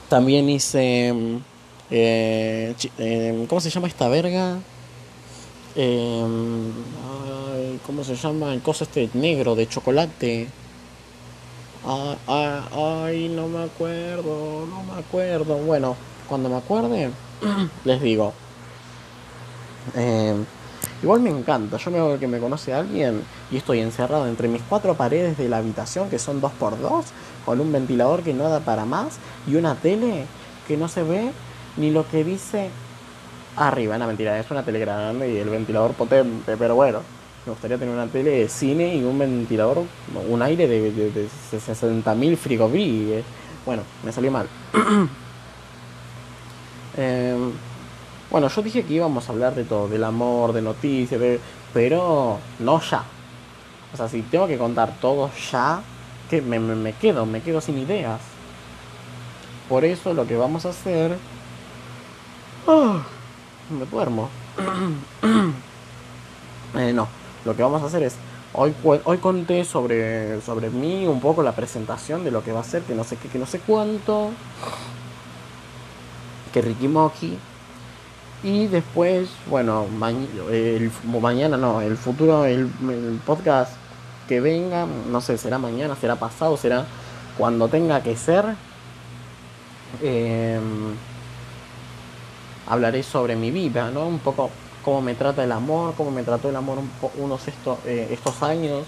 También 0.10 0.50
hice, 0.50 1.14
mm, 1.14 1.38
eh, 1.90 2.76
eh, 2.98 3.46
¿cómo 3.48 3.62
se 3.62 3.70
llama 3.70 3.88
esta 3.88 4.08
verga? 4.10 4.58
Eh, 5.76 6.24
ay, 7.54 7.80
¿Cómo 7.86 8.04
se 8.04 8.16
llama 8.16 8.54
el 8.54 8.62
coso 8.62 8.84
este 8.84 9.10
negro 9.14 9.56
de 9.56 9.68
chocolate? 9.68 10.48
Ay, 11.86 12.18
ay, 12.28 12.62
ay, 12.74 13.30
no 13.30 13.48
me 13.48 13.64
acuerdo, 13.64 14.68
no 14.68 14.84
me 14.84 15.00
acuerdo. 15.00 15.58
Bueno, 15.58 15.96
cuando 16.28 16.50
me 16.50 16.58
acuerde, 16.58 17.12
les 17.86 18.02
digo. 18.02 18.34
Eh, 19.96 20.36
igual 21.02 21.22
me 21.22 21.30
encanta. 21.30 21.78
Yo 21.78 21.90
me 21.90 22.00
hago 22.00 22.20
que 22.20 22.28
me 22.28 22.40
conoce 22.40 22.74
alguien 22.74 23.24
y 23.50 23.58
estoy 23.58 23.80
encerrado 23.80 24.28
entre 24.28 24.48
mis 24.48 24.62
cuatro 24.64 24.96
paredes 24.96 25.38
de 25.38 25.50
la 25.50 25.58
habitación, 25.58 26.10
que 26.10 26.20
son 26.20 26.42
dos 26.42 26.52
por 26.54 26.80
dos, 26.80 27.08
con 27.46 27.60
un 27.60 27.72
ventilador 27.72 28.24
que 28.24 28.34
no 28.34 28.50
da 28.50 28.60
para 28.60 28.86
más 28.86 29.18
y 29.48 29.56
una 29.56 29.76
tele 29.76 30.26
que 30.68 30.78
no 30.78 30.88
se 30.88 31.04
ve 31.04 31.32
ni 31.78 31.90
lo 31.92 32.08
que 32.08 32.24
dice 32.24 32.70
arriba. 33.56 33.98
No, 33.98 34.08
mentira, 34.08 34.40
es 34.40 34.50
una 34.52 34.64
tele 34.64 34.80
grande 34.80 35.32
y 35.32 35.38
el 35.38 35.50
ventilador 35.50 35.94
potente, 35.94 36.56
pero 36.58 36.76
bueno. 36.76 37.02
Me 37.46 37.54
gustaría 37.54 37.78
tener 37.80 37.94
una 37.94 38.06
tele 38.06 38.30
de 38.30 38.48
cine 38.48 38.96
y 38.96 39.04
un 39.04 39.18
ventilador, 39.18 39.84
un 40.30 40.42
aire 40.44 40.68
de, 40.68 40.92
de, 40.92 41.10
de 41.10 41.28
60.000 41.28 42.38
frigoríes. 42.38 43.24
Bueno, 43.66 43.82
me 44.04 44.12
salió 44.12 44.32
mal. 44.32 44.48
Em, 46.98 47.54
bueno, 48.30 48.50
yo 48.50 48.62
dije 48.62 48.84
que 48.84 48.96
íbamos 48.96 49.28
a 49.30 49.32
hablar 49.32 49.56
de 49.56 49.64
todo, 49.64 49.88
del 49.88 50.04
amor, 50.04 50.52
de 50.52 50.62
noticias, 50.62 51.22
pero 51.74 52.38
no 52.60 52.82
ya. 52.82 53.04
O 53.94 53.98
sea, 53.98 54.10
si 54.10 54.22
tengo 54.24 54.46
que 54.46 54.58
contar 54.58 54.98
todo 55.00 55.30
ya, 55.52 55.82
que 56.30 56.42
me, 56.42 56.60
me, 56.60 56.76
me 56.76 56.94
quedo, 56.94 57.26
me 57.26 57.42
quedo 57.42 57.62
sin 57.62 57.78
ideas. 57.78 58.20
Por 59.70 59.86
eso 59.86 60.14
lo 60.14 60.28
que 60.28 60.36
vamos 60.36 60.66
a 60.66 60.70
hacer... 60.70 61.18
Ah, 62.68 63.02
me 63.72 63.86
duermo. 63.86 64.30
Eh, 66.74 66.94
no, 66.94 67.06
lo 67.44 67.54
que 67.54 67.64
vamos 67.64 67.82
a 67.84 67.88
hacer 67.88 68.02
es... 68.04 68.16
Hoy, 68.54 68.74
hoy 68.86 69.18
conté 69.18 69.66
sobre, 69.66 70.40
sobre 70.40 70.70
mí 70.70 71.06
un 71.06 71.20
poco 71.20 71.44
la 71.44 71.52
presentación 71.52 72.24
de 72.24 72.32
lo 72.32 72.46
que 72.46 72.54
va 72.54 72.62
a 72.62 72.64
ser, 72.64 72.84
que 72.84 72.96
no 72.96 73.04
sé 73.04 73.18
qué, 73.18 73.28
que 73.28 73.38
no 73.38 73.46
sé 73.46 73.60
cuánto. 73.60 74.30
Que 76.54 76.62
Ricky 76.62 76.88
Moki. 76.88 77.38
Y 78.44 78.68
después, 78.68 79.30
bueno, 79.48 79.86
el, 80.50 80.92
mañana 81.22 81.58
no, 81.58 81.82
el 81.82 81.98
futuro, 81.98 82.46
el, 82.46 82.70
el 82.90 83.20
podcast 83.26 83.74
que 84.28 84.40
venga, 84.40 84.88
no 85.10 85.20
sé, 85.20 85.38
será 85.38 85.58
mañana, 85.58 85.96
será 85.96 86.16
pasado, 86.16 86.56
será 86.56 86.86
cuando 87.38 87.68
tenga 87.68 88.02
que 88.02 88.16
ser. 88.16 88.46
Em, 90.02 90.96
hablaré 92.72 93.04
sobre 93.04 93.36
mi 93.36 93.52
vida, 93.52 93.92
¿no? 93.92 94.08
Un 94.08 94.20
poco 94.20 94.50
cómo 94.84 95.02
me 95.02 95.14
trata 95.14 95.44
el 95.44 95.52
amor, 95.52 95.94
cómo 95.98 96.10
me 96.10 96.24
trató 96.24 96.50
el 96.50 96.56
amor 96.56 96.78
unos 97.18 97.46
esto- 97.50 97.78
eh, 97.86 98.08
estos 98.12 98.42
años 98.42 98.86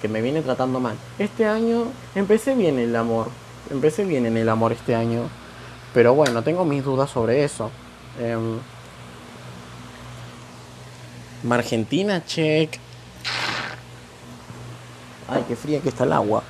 que 0.00 0.06
me 0.06 0.22
viene 0.22 0.40
tratando 0.40 0.78
mal. 0.78 0.94
Este 1.18 1.46
año 1.46 1.86
empecé 2.14 2.54
bien 2.54 2.78
el 2.78 2.94
amor, 2.94 3.28
empecé 3.70 4.04
bien 4.04 4.24
en 4.26 4.36
el 4.36 4.48
amor 4.48 4.70
este 4.70 4.94
año, 4.94 5.22
pero 5.92 6.14
bueno, 6.14 6.42
tengo 6.42 6.64
mis 6.64 6.84
dudas 6.84 7.10
sobre 7.10 7.42
eso. 7.42 7.72
Em, 8.20 8.58
Argentina, 11.50 12.24
check. 12.24 12.78
Ay, 15.28 15.44
qué 15.48 15.56
fría 15.56 15.80
que 15.80 15.88
está 15.88 16.04
el 16.04 16.12
agua. 16.12 16.44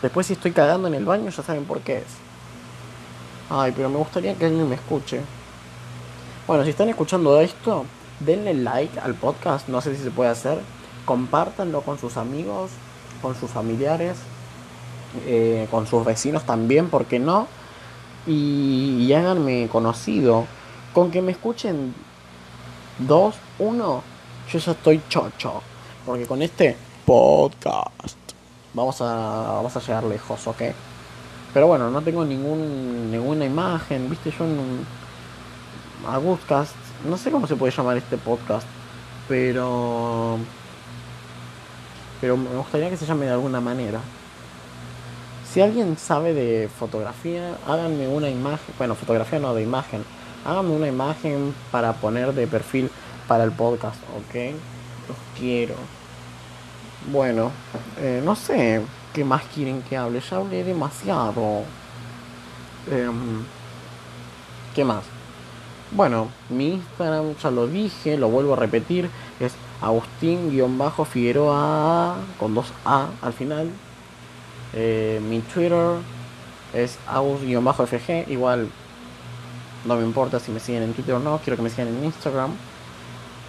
Después 0.00 0.26
si 0.26 0.32
estoy 0.32 0.52
cagando 0.52 0.88
en 0.88 0.94
el 0.94 1.04
baño 1.04 1.28
ya 1.28 1.42
saben 1.42 1.64
por 1.66 1.80
qué 1.80 1.98
es. 1.98 2.04
Ay, 3.50 3.72
pero 3.76 3.90
me 3.90 3.98
gustaría 3.98 4.34
que 4.34 4.46
alguien 4.46 4.68
me 4.68 4.76
escuche. 4.76 5.20
Bueno, 6.52 6.64
si 6.64 6.70
están 6.72 6.90
escuchando 6.90 7.40
esto, 7.40 7.86
denle 8.20 8.52
like 8.52 9.00
al 9.00 9.14
podcast, 9.14 9.68
no 9.68 9.80
sé 9.80 9.96
si 9.96 10.02
se 10.02 10.10
puede 10.10 10.28
hacer. 10.28 10.58
Compártanlo 11.06 11.80
con 11.80 11.98
sus 11.98 12.18
amigos, 12.18 12.72
con 13.22 13.34
sus 13.34 13.50
familiares, 13.50 14.18
eh, 15.24 15.66
con 15.70 15.86
sus 15.86 16.04
vecinos 16.04 16.44
también, 16.44 16.90
¿por 16.90 17.06
qué 17.06 17.18
no? 17.18 17.46
Y, 18.26 19.10
háganme 19.14 19.70
conocido. 19.72 20.44
Con 20.92 21.10
que 21.10 21.22
me 21.22 21.32
escuchen 21.32 21.94
dos, 22.98 23.36
uno, 23.58 24.02
yo 24.52 24.58
ya 24.58 24.72
estoy 24.72 25.00
chocho. 25.08 25.62
Porque 26.04 26.26
con 26.26 26.42
este 26.42 26.76
podcast 27.06 28.18
vamos 28.74 29.00
a, 29.00 29.52
vamos 29.54 29.74
a 29.74 29.80
llegar 29.80 30.04
lejos, 30.04 30.46
¿ok? 30.46 30.60
Pero 31.54 31.66
bueno, 31.66 31.88
no 31.88 32.02
tengo 32.02 32.26
ningún, 32.26 33.10
ninguna 33.10 33.46
imagen, 33.46 34.10
viste, 34.10 34.30
yo 34.38 34.44
en 36.02 36.14
Agustcast, 36.14 36.74
no 37.04 37.16
sé 37.16 37.30
cómo 37.30 37.46
se 37.46 37.56
puede 37.56 37.72
llamar 37.72 37.96
este 37.96 38.16
podcast, 38.18 38.66
pero 39.28 40.38
pero 42.20 42.36
me 42.36 42.56
gustaría 42.56 42.88
que 42.88 42.96
se 42.96 43.04
llame 43.04 43.26
de 43.26 43.32
alguna 43.32 43.60
manera. 43.60 44.00
Si 45.52 45.60
alguien 45.60 45.98
sabe 45.98 46.32
de 46.32 46.68
fotografía, 46.68 47.56
háganme 47.66 48.06
una 48.06 48.30
imagen, 48.30 48.74
bueno, 48.78 48.94
fotografía 48.94 49.40
no 49.40 49.54
de 49.54 49.62
imagen, 49.62 50.04
háganme 50.44 50.70
una 50.70 50.86
imagen 50.86 51.54
para 51.72 51.92
poner 51.94 52.32
de 52.32 52.46
perfil 52.46 52.90
para 53.26 53.44
el 53.44 53.52
podcast, 53.52 54.00
¿ok? 54.16 54.54
Los 55.08 55.16
quiero. 55.36 55.74
Bueno, 57.10 57.50
eh, 57.98 58.22
no 58.24 58.36
sé 58.36 58.82
qué 59.12 59.24
más 59.24 59.42
quieren 59.52 59.82
que 59.82 59.96
hable, 59.96 60.20
ya 60.20 60.36
hablé 60.36 60.62
demasiado. 60.62 61.64
Em, 62.90 63.44
¿Qué 64.74 64.84
más? 64.84 65.11
Bueno, 65.94 66.28
mi 66.48 66.68
Instagram 66.68 67.36
ya 67.36 67.50
lo 67.50 67.66
dije, 67.66 68.16
lo 68.16 68.30
vuelvo 68.30 68.54
a 68.54 68.56
repetir, 68.56 69.10
es 69.40 69.52
Agustín-Figueroa 69.82 72.16
con 72.40 72.54
dos 72.54 72.72
A 72.86 73.08
al 73.20 73.34
final. 73.34 73.68
Eh, 74.72 75.20
mi 75.28 75.40
Twitter 75.40 75.96
es 76.72 76.98
Agus-FG, 77.06 78.30
igual 78.30 78.70
no 79.84 79.96
me 79.96 80.02
importa 80.02 80.40
si 80.40 80.50
me 80.50 80.60
siguen 80.60 80.84
en 80.84 80.94
Twitter 80.94 81.14
o 81.14 81.18
no, 81.18 81.38
quiero 81.44 81.58
que 81.58 81.62
me 81.62 81.68
sigan 81.68 81.88
en 81.88 82.04
Instagram. 82.04 82.52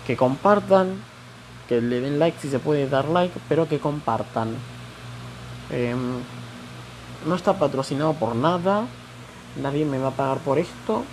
Que 0.06 0.18
compartan, 0.18 1.02
que 1.70 1.80
le 1.80 2.02
den 2.02 2.20
like 2.20 2.38
si 2.42 2.50
se 2.50 2.60
puede 2.60 2.90
dar 2.90 3.06
like, 3.06 3.40
pero 3.48 3.70
que 3.70 3.80
compartan. 3.80 4.50
Em, 5.72 6.20
no 7.26 7.36
está 7.36 7.58
patrocinado 7.58 8.16
por 8.16 8.36
nada, 8.36 8.86
nadie 9.62 9.86
me 9.86 9.98
va 9.98 10.10
a 10.10 10.12
pagar 10.12 10.40
por 10.40 10.60
esto. 10.60 11.06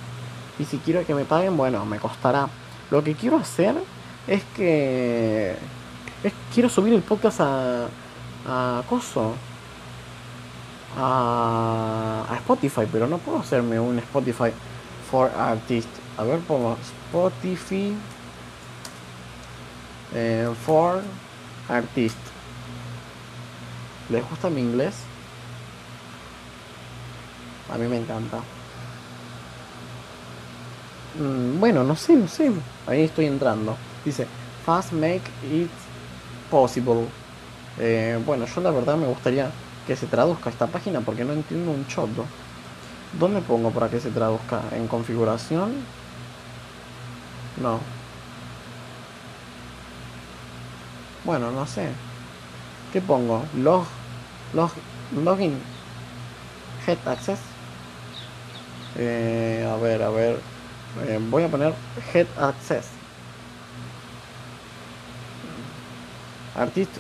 Y 0.61 0.67
si 0.67 0.77
quiero 0.77 1.07
que 1.07 1.15
me 1.15 1.25
paguen, 1.25 1.57
bueno, 1.57 1.87
me 1.87 1.99
costará. 1.99 2.47
Lo 2.91 3.03
que 3.03 3.15
quiero 3.15 3.39
hacer 3.39 3.75
es 4.27 4.43
que. 4.55 5.57
Es, 6.23 6.35
quiero 6.53 6.69
subir 6.69 6.93
el 6.93 7.01
podcast 7.01 7.41
a. 7.41 7.87
a 8.47 8.83
Coso. 8.87 9.35
A, 10.99 12.27
a 12.29 12.37
Spotify, 12.37 12.83
pero 12.93 13.07
no 13.07 13.17
puedo 13.19 13.39
hacerme 13.39 13.81
un 13.81 13.99
Spotify 14.01 14.51
for 15.11 15.31
Artists. 15.35 15.99
A 16.19 16.25
ver, 16.25 16.41
pongo 16.41 16.77
Spotify 16.83 17.95
eh, 20.13 20.53
for 20.67 21.01
Artists. 21.69 22.31
¿Les 24.11 24.29
gusta 24.29 24.51
mi 24.51 24.61
inglés? 24.61 24.95
A 27.73 27.79
mí 27.79 27.87
me 27.87 27.97
encanta. 27.97 28.41
Mm, 31.19 31.59
bueno, 31.61 31.85
no 31.85 31.97
sé, 31.97 32.15
no 32.15 32.29
sé. 32.29 32.51
Ahí 32.87 33.03
estoy 33.03 33.27
entrando. 33.27 33.77
Dice, 34.05 34.27
fast 34.65 34.93
make 34.93 35.23
it 35.51 35.71
possible. 36.51 37.07
Eh, 37.79 38.21
bueno, 38.25 38.47
yo 38.47 38.61
la 38.61 38.71
verdad 38.71 38.97
me 38.97 39.07
gustaría 39.07 39.51
que 39.87 39.97
se 39.97 40.07
traduzca 40.07 40.51
esta 40.51 40.67
página 40.67 41.01
porque 41.01 41.25
no 41.25 41.33
entiendo 41.33 41.71
un 41.73 41.87
choto. 41.87 42.25
¿Dónde 43.19 43.41
pongo 43.43 43.71
para 43.71 43.89
que 43.89 44.01
se 44.01 44.11
traduzca? 44.11 44.63
¿En 44.73 44.87
configuración? 44.87 45.73
No. 47.61 47.81
Bueno, 51.25 51.51
no 51.51 51.67
sé. 51.67 51.89
¿Qué 52.93 53.01
pongo? 53.01 53.45
Log, 53.57 53.85
log, 54.55 54.71
login, 55.25 55.59
head 56.87 56.99
access. 57.07 57.41
Eh, 58.97 59.69
a 59.71 59.77
ver, 59.77 60.03
a 60.03 60.11
ver. 60.11 60.41
Eh, 60.99 61.19
voy 61.31 61.45
a 61.45 61.49
poner 61.49 61.73
head 62.13 62.27
access. 62.39 62.89
Artist 66.57 66.91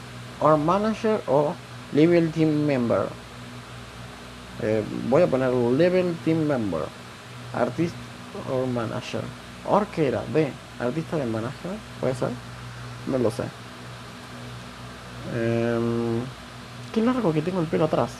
or 0.40 0.56
manager 0.56 1.20
o 1.26 1.54
level 1.92 2.30
team 2.30 2.66
member. 2.66 3.08
Eh, 4.62 4.82
voy 5.08 5.22
a 5.22 5.26
poner 5.26 5.52
level 5.52 6.14
team 6.24 6.46
member. 6.46 6.82
Artist 7.52 7.94
or 8.50 8.66
manager. 8.66 9.22
Or 9.66 9.86
que 9.86 10.08
era 10.08 10.22
de 10.32 10.52
artista 10.78 11.16
de 11.16 11.26
manager. 11.26 11.72
Puede 12.00 12.14
ser. 12.14 12.30
No 13.06 13.18
lo 13.18 13.30
sé. 13.30 13.44
Eh, 15.34 16.20
qué 16.94 17.02
largo 17.02 17.32
que 17.32 17.42
tengo 17.42 17.60
el 17.60 17.66
pelo 17.66 17.86
atrás. 17.86 18.12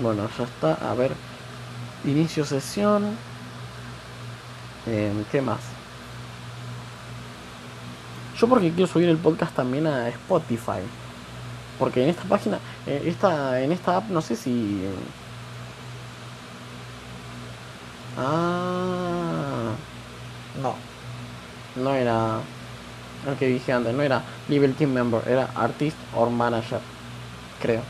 Bueno, 0.00 0.28
ya 0.38 0.44
está. 0.44 0.90
A 0.90 0.94
ver. 0.94 1.12
Inicio 2.04 2.44
sesión. 2.44 3.16
Eh, 4.90 5.12
¿Qué 5.30 5.42
más? 5.42 5.60
Yo 8.38 8.48
porque 8.48 8.70
quiero 8.72 8.86
subir 8.86 9.08
el 9.08 9.18
podcast 9.18 9.54
también 9.54 9.86
a 9.86 10.08
Spotify. 10.08 10.80
Porque 11.78 12.02
en 12.02 12.10
esta 12.10 12.24
página, 12.24 12.58
eh, 12.86 13.02
esta, 13.06 13.60
en 13.60 13.72
esta 13.72 13.98
app, 13.98 14.08
no 14.08 14.22
sé 14.22 14.34
si... 14.36 14.84
Ah, 18.16 19.72
no. 20.62 20.74
No 21.76 21.94
era 21.94 22.40
el 23.26 23.36
que 23.36 23.46
dije 23.46 23.72
antes, 23.72 23.94
no 23.94 24.02
era 24.02 24.22
Level 24.48 24.74
Team 24.74 24.92
Member, 24.92 25.22
era 25.28 25.50
Artist 25.54 25.96
or 26.14 26.30
Manager, 26.30 26.80
creo. 27.60 27.82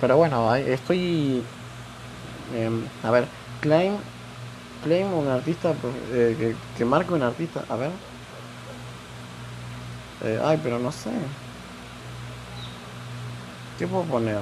Pero 0.00 0.16
bueno, 0.16 0.54
estoy... 0.54 1.42
Em, 2.54 2.84
a 3.02 3.10
ver, 3.10 3.26
claim, 3.60 3.96
claim 4.84 5.12
un 5.12 5.28
artista 5.28 5.74
eh, 6.12 6.36
que, 6.38 6.56
que 6.76 6.84
marque 6.84 7.12
un 7.12 7.22
artista, 7.22 7.64
a 7.68 7.76
ver. 7.76 7.90
Eh, 10.24 10.40
ay, 10.42 10.58
pero 10.62 10.78
no 10.78 10.90
sé. 10.92 11.10
¿Qué 13.78 13.86
puedo 13.86 14.04
poner? 14.04 14.38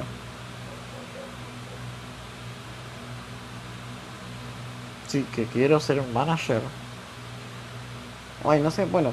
Sí, 5.09 5.25
que 5.35 5.45
quiero 5.47 5.81
ser 5.81 6.01
un 6.01 6.12
manager. 6.12 6.61
Ay, 8.45 8.61
no 8.61 8.71
sé, 8.71 8.85
bueno. 8.85 9.12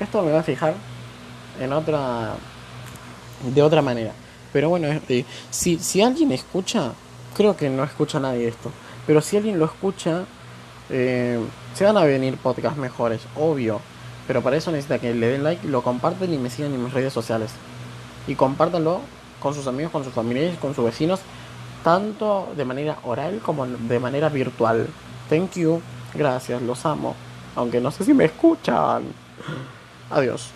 Esto 0.00 0.22
me 0.22 0.32
va 0.32 0.40
a 0.40 0.42
fijar 0.42 0.74
en 1.60 1.72
otra. 1.72 2.34
de 3.42 3.62
otra 3.62 3.82
manera. 3.82 4.12
Pero 4.52 4.68
bueno, 4.68 4.88
este, 4.88 5.24
si, 5.50 5.78
si 5.78 6.02
alguien 6.02 6.32
escucha, 6.32 6.92
creo 7.36 7.56
que 7.56 7.68
no 7.68 7.84
escucha 7.84 8.20
nadie 8.20 8.48
esto. 8.48 8.70
Pero 9.06 9.20
si 9.20 9.36
alguien 9.36 9.58
lo 9.58 9.64
escucha, 9.64 10.24
eh, 10.90 11.40
se 11.74 11.84
van 11.84 11.96
a 11.96 12.04
venir 12.04 12.36
podcasts 12.36 12.78
mejores, 12.78 13.20
obvio. 13.36 13.80
Pero 14.26 14.42
para 14.42 14.56
eso 14.56 14.70
necesita 14.70 14.98
que 14.98 15.14
le 15.14 15.28
den 15.28 15.42
like, 15.42 15.66
lo 15.66 15.82
comparten 15.82 16.32
y 16.32 16.38
me 16.38 16.50
sigan 16.50 16.72
en 16.74 16.84
mis 16.84 16.92
redes 16.92 17.12
sociales. 17.12 17.50
Y 18.26 18.34
compártanlo 18.34 19.00
con 19.40 19.54
sus 19.54 19.66
amigos, 19.66 19.90
con 19.90 20.04
sus 20.04 20.12
familiares, 20.12 20.58
con 20.58 20.74
sus 20.74 20.84
vecinos, 20.84 21.20
tanto 21.82 22.48
de 22.56 22.64
manera 22.64 22.98
oral 23.04 23.40
como 23.44 23.66
de 23.66 23.98
manera 23.98 24.28
virtual. 24.28 24.86
Thank 25.28 25.54
you, 25.54 25.80
gracias, 26.14 26.62
los 26.62 26.84
amo. 26.84 27.16
Aunque 27.56 27.80
no 27.80 27.90
sé 27.90 28.04
si 28.04 28.14
me 28.14 28.26
escuchan. 28.26 29.04
Adiós. 30.10 30.50